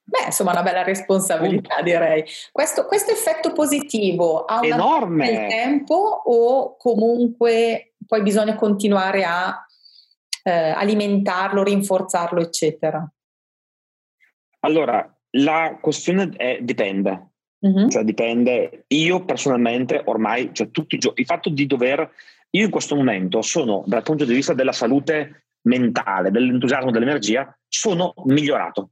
[0.08, 2.24] Beh, insomma, una bella responsabilità, direi.
[2.52, 9.66] Questo, questo, effetto positivo ha un enorme nel tempo o comunque poi bisogna continuare a
[10.44, 13.04] eh, alimentarlo, rinforzarlo, eccetera?
[14.60, 17.32] Allora, La questione è, dipende.
[17.66, 17.90] Mm-hmm.
[17.90, 22.10] Cioè dipende, io personalmente ormai, cioè tutti i giorni, il fatto di dover,
[22.52, 28.14] io in questo momento sono dal punto di vista della salute mentale, dell'entusiasmo, dell'energia, sono
[28.26, 28.92] migliorato.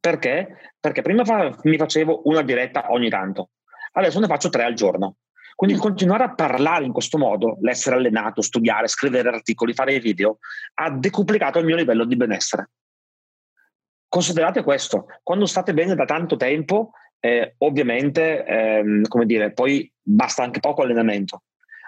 [0.00, 0.72] Perché?
[0.80, 3.50] Perché prima fa, mi facevo una diretta ogni tanto,
[3.92, 5.16] adesso ne faccio tre al giorno.
[5.54, 5.80] Quindi mm.
[5.80, 10.38] continuare a parlare in questo modo, l'essere allenato, studiare, scrivere articoli, fare video,
[10.74, 12.70] ha decuplicato il mio livello di benessere.
[14.08, 16.92] Considerate questo, quando state bene da tanto tempo,
[17.24, 21.44] eh, ovviamente, ehm, come dire, poi basta anche poco allenamento.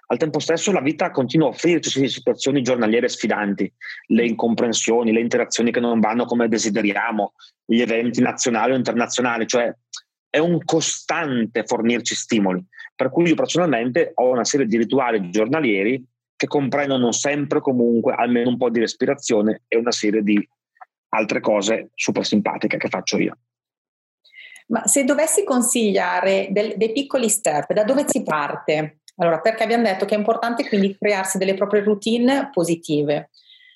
[0.07, 3.71] Al tempo stesso la vita continua a offrirci situazioni giornaliere sfidanti,
[4.09, 7.33] le incomprensioni, le interazioni che non vanno come desideriamo,
[7.65, 9.75] gli eventi nazionali o internazionali, cioè
[10.31, 12.65] è un costante fornirci stimoli.
[12.95, 16.05] Per cui io personalmente ho una serie di rituali giornalieri
[16.37, 20.49] che comprendono sempre comunque almeno un po' di respirazione e una serie di
[21.09, 23.37] altre cose super simpatiche che faccio io.
[24.67, 29.01] Ma se dovessi consigliare del, dei piccoli step, da dove si parte?
[29.17, 33.31] Allora, perché abbiamo detto che è importante quindi crearsi delle proprie routine positive.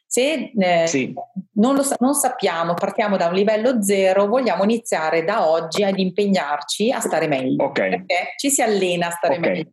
[0.07, 1.13] Se eh, sì.
[1.57, 6.91] non, lo, non sappiamo, partiamo da un livello zero, vogliamo iniziare da oggi ad impegnarci
[6.91, 7.65] a stare meglio.
[7.65, 7.91] Okay.
[7.91, 9.51] Perché ci si allena a stare okay.
[9.51, 9.73] meglio.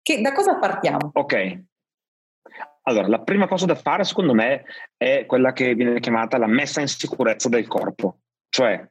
[0.00, 1.10] Che, da cosa partiamo?
[1.12, 1.62] Ok.
[2.86, 4.64] Allora, la prima cosa da fare, secondo me,
[4.96, 8.20] è quella che viene chiamata la messa in sicurezza del corpo.
[8.48, 8.88] Cioè,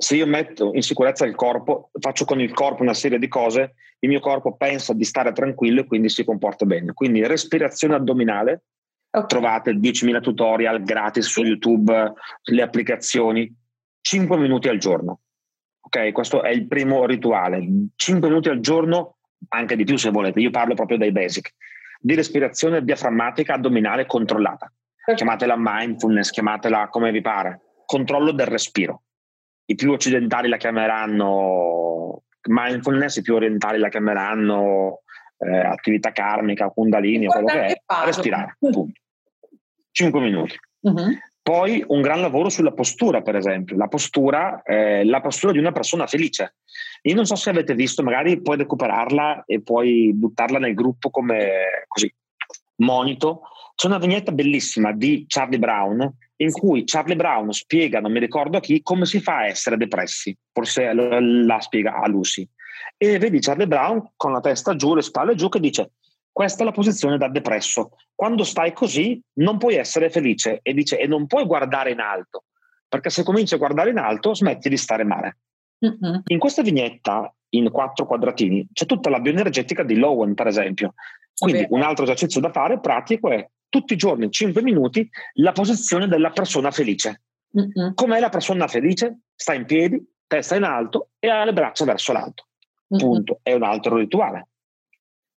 [0.00, 3.74] se io metto in sicurezza il corpo, faccio con il corpo una serie di cose,
[3.98, 6.94] il mio corpo pensa di stare tranquillo e quindi si comporta bene.
[6.94, 8.62] Quindi respirazione addominale,
[9.10, 9.28] okay.
[9.28, 13.54] trovate 10.000 tutorial gratis su YouTube, le applicazioni,
[14.00, 15.20] 5 minuti al giorno.
[15.82, 17.62] Ok, questo è il primo rituale.
[17.94, 21.52] 5 minuti al giorno, anche di più se volete, io parlo proprio dai basic
[22.00, 24.72] di respirazione diaframmatica addominale controllata.
[25.14, 27.60] Chiamatela mindfulness, chiamatela come vi pare.
[27.84, 29.02] Controllo del respiro.
[29.70, 35.02] I più occidentali la chiameranno mindfulness, i più orientali la chiameranno
[35.38, 37.82] eh, attività karmica, kundalini o quello che è.
[38.04, 38.88] Respirare, punto.
[39.92, 40.56] 5 minuti.
[40.80, 41.16] Uh-huh.
[41.40, 43.76] Poi un gran lavoro sulla postura, per esempio.
[43.76, 46.56] La postura, eh, la postura di una persona felice.
[47.02, 51.84] Io non so se avete visto, magari puoi recuperarla e puoi buttarla nel gruppo come
[51.86, 52.12] così,
[52.80, 53.42] monito.
[53.74, 58.56] C'è una vignetta bellissima di Charlie Brown in cui Charlie Brown spiega, non mi ricordo
[58.58, 60.36] a chi, come si fa a essere depressi.
[60.52, 62.46] Forse la spiega a Lucy.
[62.96, 65.92] E vedi Charlie Brown con la testa giù, le spalle giù, che dice
[66.32, 67.90] questa è la posizione da depresso.
[68.14, 72.44] Quando stai così non puoi essere felice e dice e non puoi guardare in alto,
[72.88, 75.38] perché se cominci a guardare in alto smetti di stare male.
[75.84, 76.20] Mm-hmm.
[76.26, 80.94] In questa vignetta, in quattro quadratini, c'è tutta la bioenergetica di Lowen, per esempio.
[81.40, 86.06] Quindi un altro esercizio da fare pratico è tutti i giorni, 5 minuti, la posizione
[86.08, 87.22] della persona felice.
[87.58, 87.94] Mm-hmm.
[87.94, 89.20] Com'è la persona felice?
[89.34, 92.46] Sta in piedi, testa in alto e ha le braccia verso l'alto.
[92.94, 93.04] Mm-hmm.
[93.04, 93.40] Punto.
[93.42, 94.48] È un altro rituale.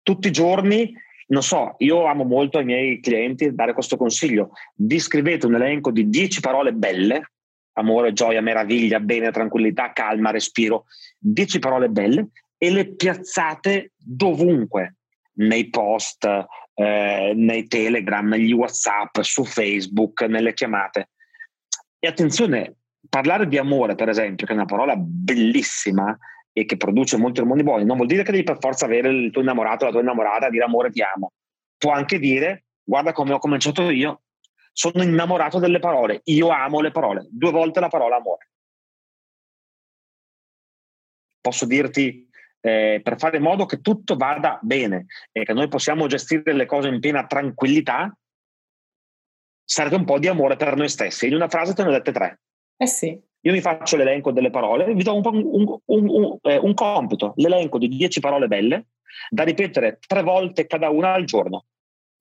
[0.01, 0.93] Tutti i giorni,
[1.27, 4.51] non so, io amo molto ai miei clienti dare questo consiglio.
[4.75, 7.31] Vi scrivete un elenco di 10 parole belle
[7.73, 10.85] amore, gioia, meraviglia, bene, tranquillità, calma, respiro,
[11.17, 14.97] dieci parole belle e le piazzate dovunque,
[15.33, 16.25] nei post,
[16.73, 21.09] eh, nei telegram, negli whatsapp, su facebook, nelle chiamate.
[21.99, 22.77] E attenzione,
[23.07, 26.17] parlare di amore, per esempio, che è una parola bellissima
[26.53, 29.31] e che produce molti ormoni buoni, non vuol dire che devi per forza avere il
[29.31, 31.31] tuo innamorato, la tua innamorata a dire amore ti amo.
[31.77, 34.23] Può anche dire, guarda come ho cominciato io,
[34.73, 38.49] sono innamorato delle parole, io amo le parole, due volte la parola amore.
[41.41, 42.29] Posso dirti
[42.61, 46.65] eh, per fare in modo che tutto vada bene e che noi possiamo gestire le
[46.65, 48.15] cose in piena tranquillità,
[49.63, 51.27] serve un po' di amore per noi stessi.
[51.27, 52.39] In una frase te ne ho dette tre.
[52.77, 53.19] Eh sì.
[53.43, 57.79] Io mi faccio l'elenco delle parole, vi do un, un, un, eh, un compito, l'elenco
[57.79, 58.87] di dieci parole belle
[59.29, 61.65] da ripetere tre volte cada una al giorno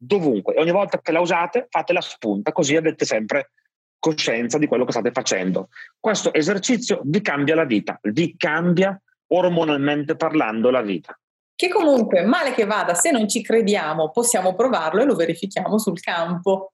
[0.02, 3.50] dovunque e ogni volta che la usate fate la spunta così avete sempre
[3.98, 5.68] coscienza di quello che state facendo.
[5.98, 8.98] Questo esercizio vi cambia la vita, vi cambia
[9.32, 11.18] ormonalmente parlando la vita.
[11.54, 16.00] Che comunque, male che vada, se non ci crediamo, possiamo provarlo e lo verifichiamo sul
[16.00, 16.72] campo.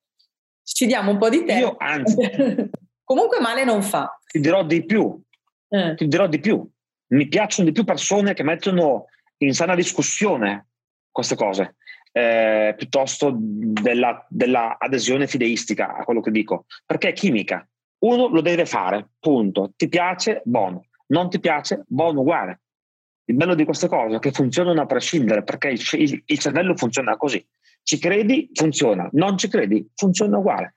[0.62, 1.66] Ci diamo un po' di tempo.
[1.66, 2.16] Io, anzi,
[3.02, 4.18] comunque male non fa.
[4.24, 5.20] Ti dirò di più.
[5.68, 5.94] Eh.
[5.94, 6.68] Ti dirò di più.
[7.08, 9.06] Mi piacciono di più persone che mettono
[9.38, 10.68] in sana discussione
[11.10, 11.76] queste cose
[12.16, 17.68] eh, piuttosto della, della, adesione fideistica a quello che dico, perché è chimica.
[17.98, 19.72] Uno lo deve fare, punto.
[19.76, 20.40] Ti piace?
[20.44, 20.86] Buono.
[21.06, 21.84] Non ti piace?
[21.86, 22.60] Buono uguale.
[23.24, 26.76] Il bello di queste cose è che funzionano a prescindere, perché il, il, il cervello
[26.76, 27.44] funziona così.
[27.82, 28.50] Ci credi?
[28.52, 29.08] Funziona.
[29.12, 29.88] Non ci credi?
[29.94, 30.74] Funziona uguale.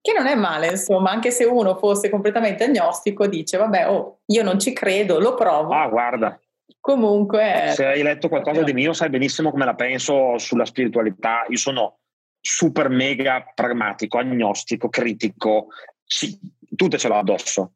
[0.00, 4.42] Che non è male, insomma, anche se uno fosse completamente agnostico, dice, vabbè, oh, io
[4.42, 5.72] non ci credo, lo provo.
[5.72, 6.40] Ah, guarda.
[6.78, 7.72] Comunque...
[7.74, 11.44] Se hai letto qualcosa di mio, sai benissimo come la penso sulla spiritualità.
[11.48, 11.98] Io sono
[12.40, 15.66] super mega pragmatico, agnostico, critico,
[16.04, 16.38] sì,
[16.76, 17.72] tutte ce l'ho addosso.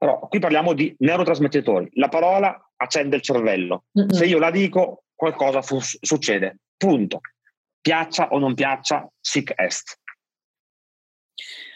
[0.00, 1.90] Però qui parliamo di neurotrasmettitori.
[1.96, 3.84] La parola accende il cervello.
[3.98, 4.08] Mm-hmm.
[4.08, 6.60] Se io la dico, qualcosa fu- succede.
[6.74, 7.20] Punto.
[7.82, 9.98] Piaccia o non piaccia, sic est.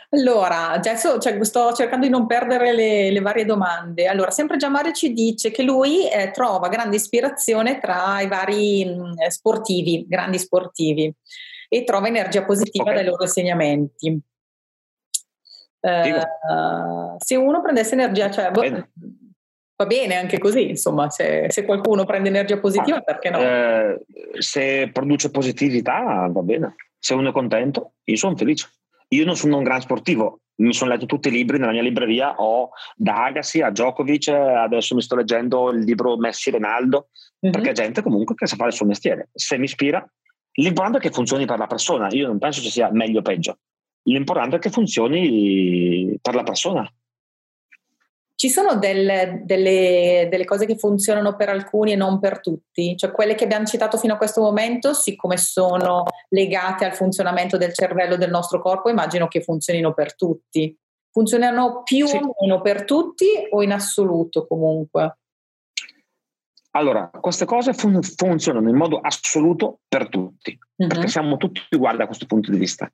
[0.08, 4.06] Allora, adesso cioè, sto cercando di non perdere le, le, varie domande.
[4.06, 9.06] Allora, sempre Giammario ci dice che lui eh, trova grande ispirazione tra i vari mh,
[9.06, 11.12] mm, sportivi, grandi sportivi,
[11.68, 12.94] e trova energia positiva okay.
[12.94, 14.18] dai loro insegnamenti.
[15.84, 18.90] Eh, se uno prendesse energia, cioè, bene.
[19.76, 23.38] va bene anche così, insomma, se, se qualcuno prende energia positiva, ah, perché no?
[23.38, 24.00] Eh,
[24.38, 26.76] se produce positività, va bene.
[26.98, 28.70] Se uno è contento, io sono felice.
[29.08, 32.34] Io non sono un gran sportivo, mi sono letto tutti i libri nella mia libreria,
[32.36, 37.08] ho da Agassi a Djokovic, adesso mi sto leggendo il libro Messi Ronaldo,
[37.44, 37.52] mm-hmm.
[37.52, 39.28] perché è gente comunque che sa fare il suo mestiere.
[39.34, 40.02] Se mi ispira,
[40.52, 43.58] l'importante è che funzioni per la persona, io non penso ci sia meglio o peggio,
[44.04, 46.88] l'importante è che funzioni per la persona.
[48.36, 52.96] Ci sono delle, delle, delle, cose che funzionano per alcuni e non per tutti?
[52.96, 57.72] Cioè quelle che abbiamo citato fino a questo momento, siccome sono legate al funzionamento del
[57.72, 60.76] cervello del nostro corpo, immagino che funzionino per tutti.
[61.10, 62.16] Funzionano più sì.
[62.16, 65.18] o meno per tutti o in assoluto comunque?
[66.72, 70.88] Allora, queste cose fun- funzionano in modo assoluto per tutti, uh-huh.
[70.88, 72.90] perché siamo tutti uguali da questo punto di vista.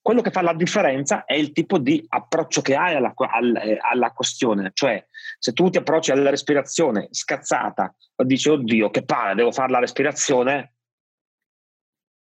[0.00, 4.10] Quello che fa la differenza è il tipo di approccio che hai alla, alla, alla
[4.12, 5.04] questione, cioè
[5.38, 9.80] se tu ti approcci alla respirazione scazzata o dici oddio che palle, devo fare la
[9.80, 10.74] respirazione,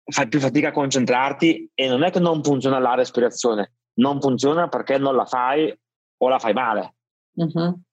[0.03, 4.67] fai più fatica a concentrarti e non è che non funziona la respirazione, non funziona
[4.67, 5.77] perché non la fai
[6.17, 6.95] o la fai male.
[7.33, 7.83] Uh-huh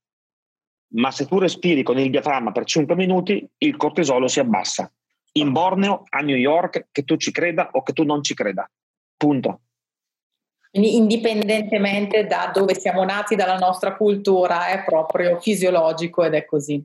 [0.93, 4.91] ma se tu respiri con il diaframma per 5 minuti, il cortisolo si abbassa.
[5.33, 8.69] In Borneo, a New York, che tu ci creda o che tu non ci creda.
[9.17, 9.61] Punto.
[10.73, 16.83] Quindi indipendentemente da dove siamo nati, dalla nostra cultura, è proprio fisiologico ed è così.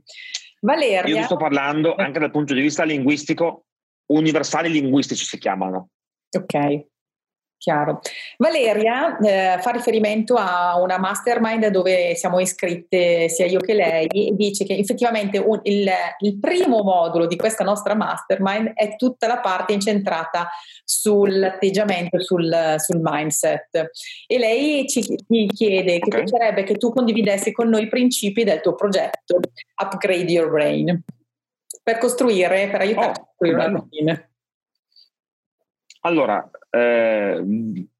[0.59, 1.19] Valeria.
[1.19, 3.67] Io sto parlando anche dal punto di vista linguistico,
[4.07, 5.91] universali linguistici si chiamano.
[6.37, 6.85] Ok.
[7.59, 8.01] Chiaro.
[8.37, 14.35] Valeria eh, fa riferimento a una mastermind dove siamo iscritte sia io che lei e
[14.35, 15.89] dice che effettivamente un, il,
[16.19, 20.49] il, primo modulo di questa nostra mastermind è tutta la parte incentrata
[20.83, 23.89] sull'atteggiamento, sul, sul mindset.
[24.27, 25.99] E lei ci, ci chiede okay.
[25.99, 29.39] che piacerebbe che tu condividessi con noi i principi del tuo progetto
[29.81, 31.03] Upgrade Your Brain
[31.81, 34.26] per costruire, per aiutare oh, a costruire una routine.
[36.07, 37.43] Allora, eh,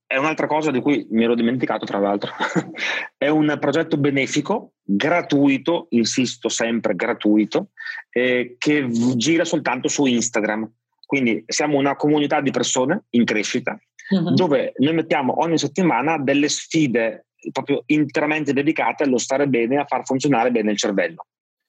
[0.08, 2.32] è un'altra cosa di cui mi ero dimenticato, tra l'altro.
[3.18, 7.72] è un progetto benefico, gratuito, insisto sempre gratuito,
[8.10, 10.72] eh, che gira soltanto su Instagram.
[11.06, 13.78] Quindi siamo una comunità di persone in crescita,
[14.10, 14.34] uh-huh.
[14.34, 20.06] dove noi mettiamo ogni settimana delle sfide proprio interamente dedicate allo stare bene, a far
[20.06, 21.26] funzionare bene il cervello.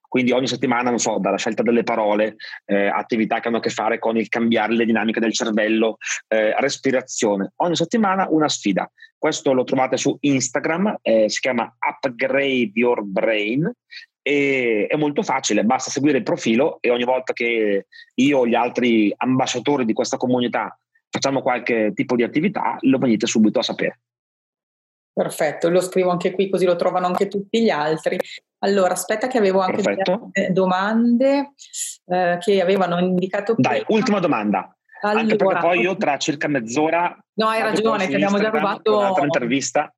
[0.08, 3.68] Quindi ogni settimana, non so, dalla scelta delle parole, eh, attività che hanno a che
[3.68, 5.98] fare con il cambiare le dinamiche del cervello,
[6.28, 7.52] eh, respirazione.
[7.56, 8.90] Ogni settimana una sfida.
[9.16, 13.70] Questo lo trovate su Instagram, eh, si chiama Upgrade Your Brain
[14.22, 18.54] e è molto facile, basta seguire il profilo e ogni volta che io o gli
[18.54, 20.78] altri ambasciatori di questa comunità
[21.10, 24.00] facciamo qualche tipo di attività, lo venite subito a sapere.
[25.12, 28.18] Perfetto, lo scrivo anche qui così lo trovano anche tutti gli altri.
[28.60, 31.52] Allora, aspetta che avevo anche delle domande
[32.06, 33.54] eh, che avevano indicato.
[33.56, 34.76] Dai, ultima domanda.
[35.00, 37.16] Allora, anche perché poi io tra circa mezz'ora...
[37.34, 38.98] No, hai ragione, ti abbiamo già rubato...
[38.98, 39.92] Un'altra intervista.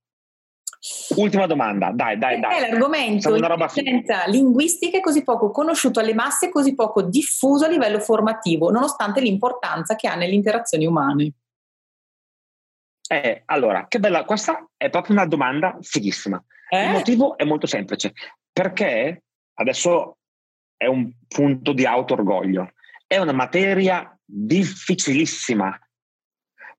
[1.16, 2.56] Ultima domanda, dai, dai, dai.
[2.56, 7.66] È l'argomento di scienza linguistica è così poco conosciuto alle masse e così poco diffuso
[7.66, 11.32] a livello formativo, nonostante l'importanza che ha nelle interazioni umane.
[13.10, 16.42] Eh, allora, che bella, questa è proprio una domanda fighissima.
[16.70, 16.84] Eh?
[16.84, 18.12] Il motivo è molto semplice,
[18.52, 19.22] perché
[19.54, 20.18] adesso
[20.76, 22.72] è un punto di auto-orgoglio,
[23.06, 25.78] è una materia difficilissima.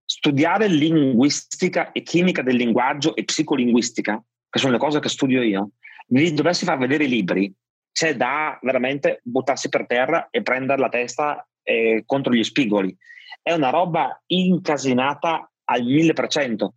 [0.04, 5.72] Studiare linguistica e chimica del linguaggio e psicolinguistica, che sono le cose che studio io,
[6.08, 7.54] vi dovessi far vedere i libri,
[7.92, 12.96] c'è da veramente buttarsi per terra e prendere la testa eh, contro gli spigoli.
[13.42, 16.68] È una roba incasinata al 1000%.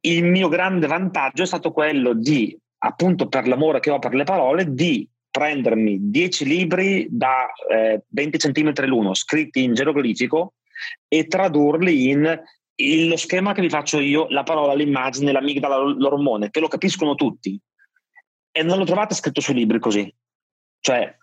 [0.00, 4.24] Il mio grande vantaggio è stato quello di, appunto per l'amore che ho per le
[4.24, 10.54] parole, di prendermi 10 libri da eh, 20 cm l'uno, scritti in geroglifico,
[11.08, 12.42] e tradurli in
[12.76, 17.58] lo schema che vi faccio io, la parola, l'immagine, l'amigdala, l'ormone, che lo capiscono tutti.
[18.50, 20.12] E non lo trovate scritto sui libri così.
[20.80, 21.16] Cioè,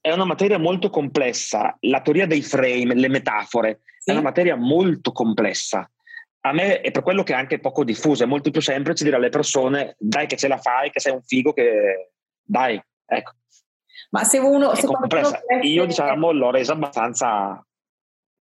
[0.00, 1.76] è una materia molto complessa.
[1.80, 4.10] La teoria dei frame, le metafore, sì.
[4.10, 5.90] è una materia molto complessa.
[6.48, 9.16] A me è per quello che è anche poco diffusa, è molto più semplice dire
[9.16, 13.32] alle persone dai che ce la fai, che sei un figo, che dai, ecco.
[14.10, 14.74] Ma se uno...
[14.74, 15.44] Se volesse...
[15.62, 17.60] Io diciamo l'ho resa abbastanza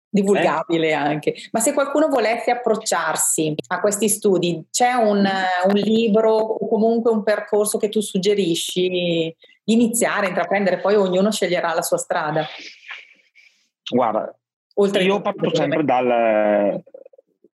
[0.10, 0.94] divulgabile eh?
[0.94, 1.36] anche.
[1.52, 5.28] Ma se qualcuno volesse approcciarsi a questi studi, c'è un,
[5.68, 9.36] un, libro o comunque un percorso che tu suggerisci di
[9.66, 12.46] iniziare, intraprendere, poi ognuno sceglierà la sua strada?
[13.90, 14.36] Guarda,
[14.76, 16.82] Oltre io parto sempre dal,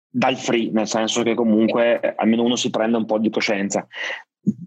[0.09, 3.85] dal free, nel senso che comunque almeno uno si prende un po' di coscienza.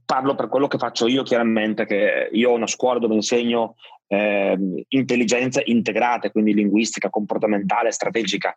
[0.05, 3.77] Parlo per quello che faccio io, chiaramente, che io ho una scuola dove insegno
[4.09, 8.57] eh, intelligenze integrate, quindi linguistica, comportamentale, strategica.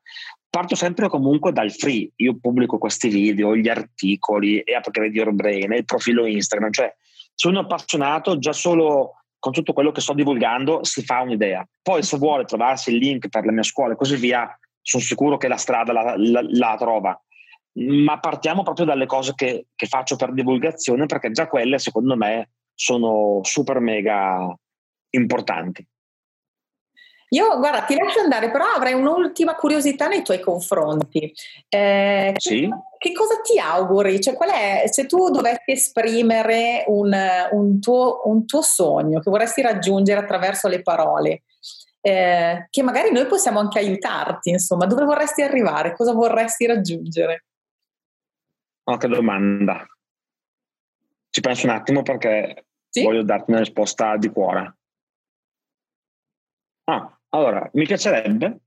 [0.50, 2.12] Parto sempre comunque dal free.
[2.18, 6.94] Io pubblico questi video, gli articoli, e Upgrade Your Brain, il profilo Instagram, cioè
[7.36, 11.68] sono appassionato già solo con tutto quello che sto divulgando si fa un'idea.
[11.82, 15.38] Poi se vuole trovarsi il link per le mie scuole e così via, sono sicuro
[15.38, 17.20] che la strada la, la, la trova.
[17.76, 22.52] Ma partiamo proprio dalle cose che, che faccio per divulgazione, perché già quelle secondo me
[22.76, 24.56] sono super mega
[25.12, 25.88] importanti.
[27.34, 31.34] Io, guarda, ti lascio andare, però avrei un'ultima curiosità nei tuoi confronti.
[31.68, 32.62] Eh, sì?
[32.62, 32.70] che,
[33.10, 34.22] che, cosa ti auguri?
[34.22, 37.12] Cioè, qual è, se tu dovessi esprimere un,
[37.52, 41.42] un, tuo, un tuo, sogno che vorresti raggiungere attraverso le parole,
[42.06, 45.96] eh, che magari noi possiamo anche aiutarti, insomma, dove vorresti arrivare?
[45.96, 47.46] Cosa vorresti raggiungere?
[48.84, 49.86] Oh, che domanda.
[51.30, 53.04] Ci penso un attimo perché sì?
[53.04, 54.78] voglio darti una risposta di cuore.
[56.84, 58.58] Ah, allora, mi piacerebbe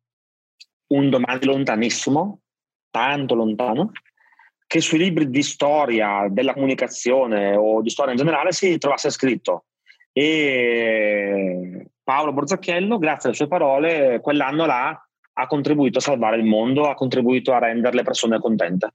[0.95, 2.41] un domani lontanissimo,
[2.91, 3.93] tanto lontano,
[4.67, 9.67] che sui libri di storia della comunicazione o di storia in generale si trovasse scritto.
[10.11, 14.97] E Paolo Borzacchiello, grazie alle sue parole, quell'anno là
[15.39, 18.95] ha contribuito a salvare il mondo, ha contribuito a rendere le persone contente.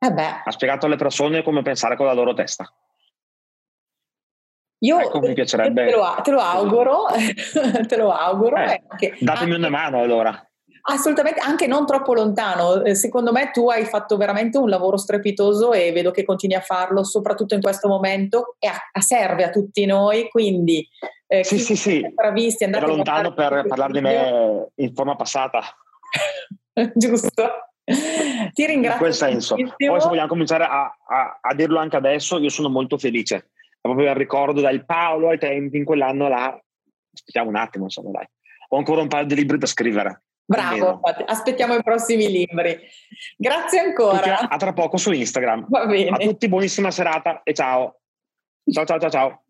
[0.00, 2.68] Eh ha spiegato alle persone come pensare con la loro testa.
[4.78, 5.84] Io ecco, mi piacerebbe...
[5.84, 7.06] te, lo, te lo auguro,
[7.86, 8.56] te lo auguro.
[8.56, 10.51] Eh, anche, datemi anche, una mano allora.
[10.84, 12.82] Assolutamente, anche non troppo lontano.
[12.82, 16.60] Eh, secondo me tu hai fatto veramente un lavoro strepitoso e vedo che continui a
[16.60, 20.28] farlo, soprattutto in questo momento, e a, serve a tutti noi.
[20.28, 20.86] Quindi,
[21.26, 22.12] eh, sì, sì, sì.
[22.14, 25.62] Travisti, Era lontano per parlare di me in forma passata.
[26.94, 27.48] Giusto.
[27.84, 28.92] Ti ringrazio.
[28.92, 29.54] In quel senso.
[29.54, 33.50] Poi se vogliamo cominciare a, a, a dirlo anche adesso, io sono molto felice
[33.82, 36.58] proprio il ricordo dal Paolo ai tempi, in quell'anno là.
[37.12, 38.26] Aspettiamo un attimo, insomma, dai.
[38.68, 40.22] Ho ancora un paio di libri da scrivere.
[40.44, 42.78] Bravo, aspettiamo i prossimi libri.
[43.36, 44.48] Grazie ancora.
[44.48, 45.66] A tra poco su Instagram.
[45.68, 46.10] Va bene.
[46.10, 48.00] A tutti buonissima serata e ciao.
[48.70, 49.42] Ciao ciao ciao ciao.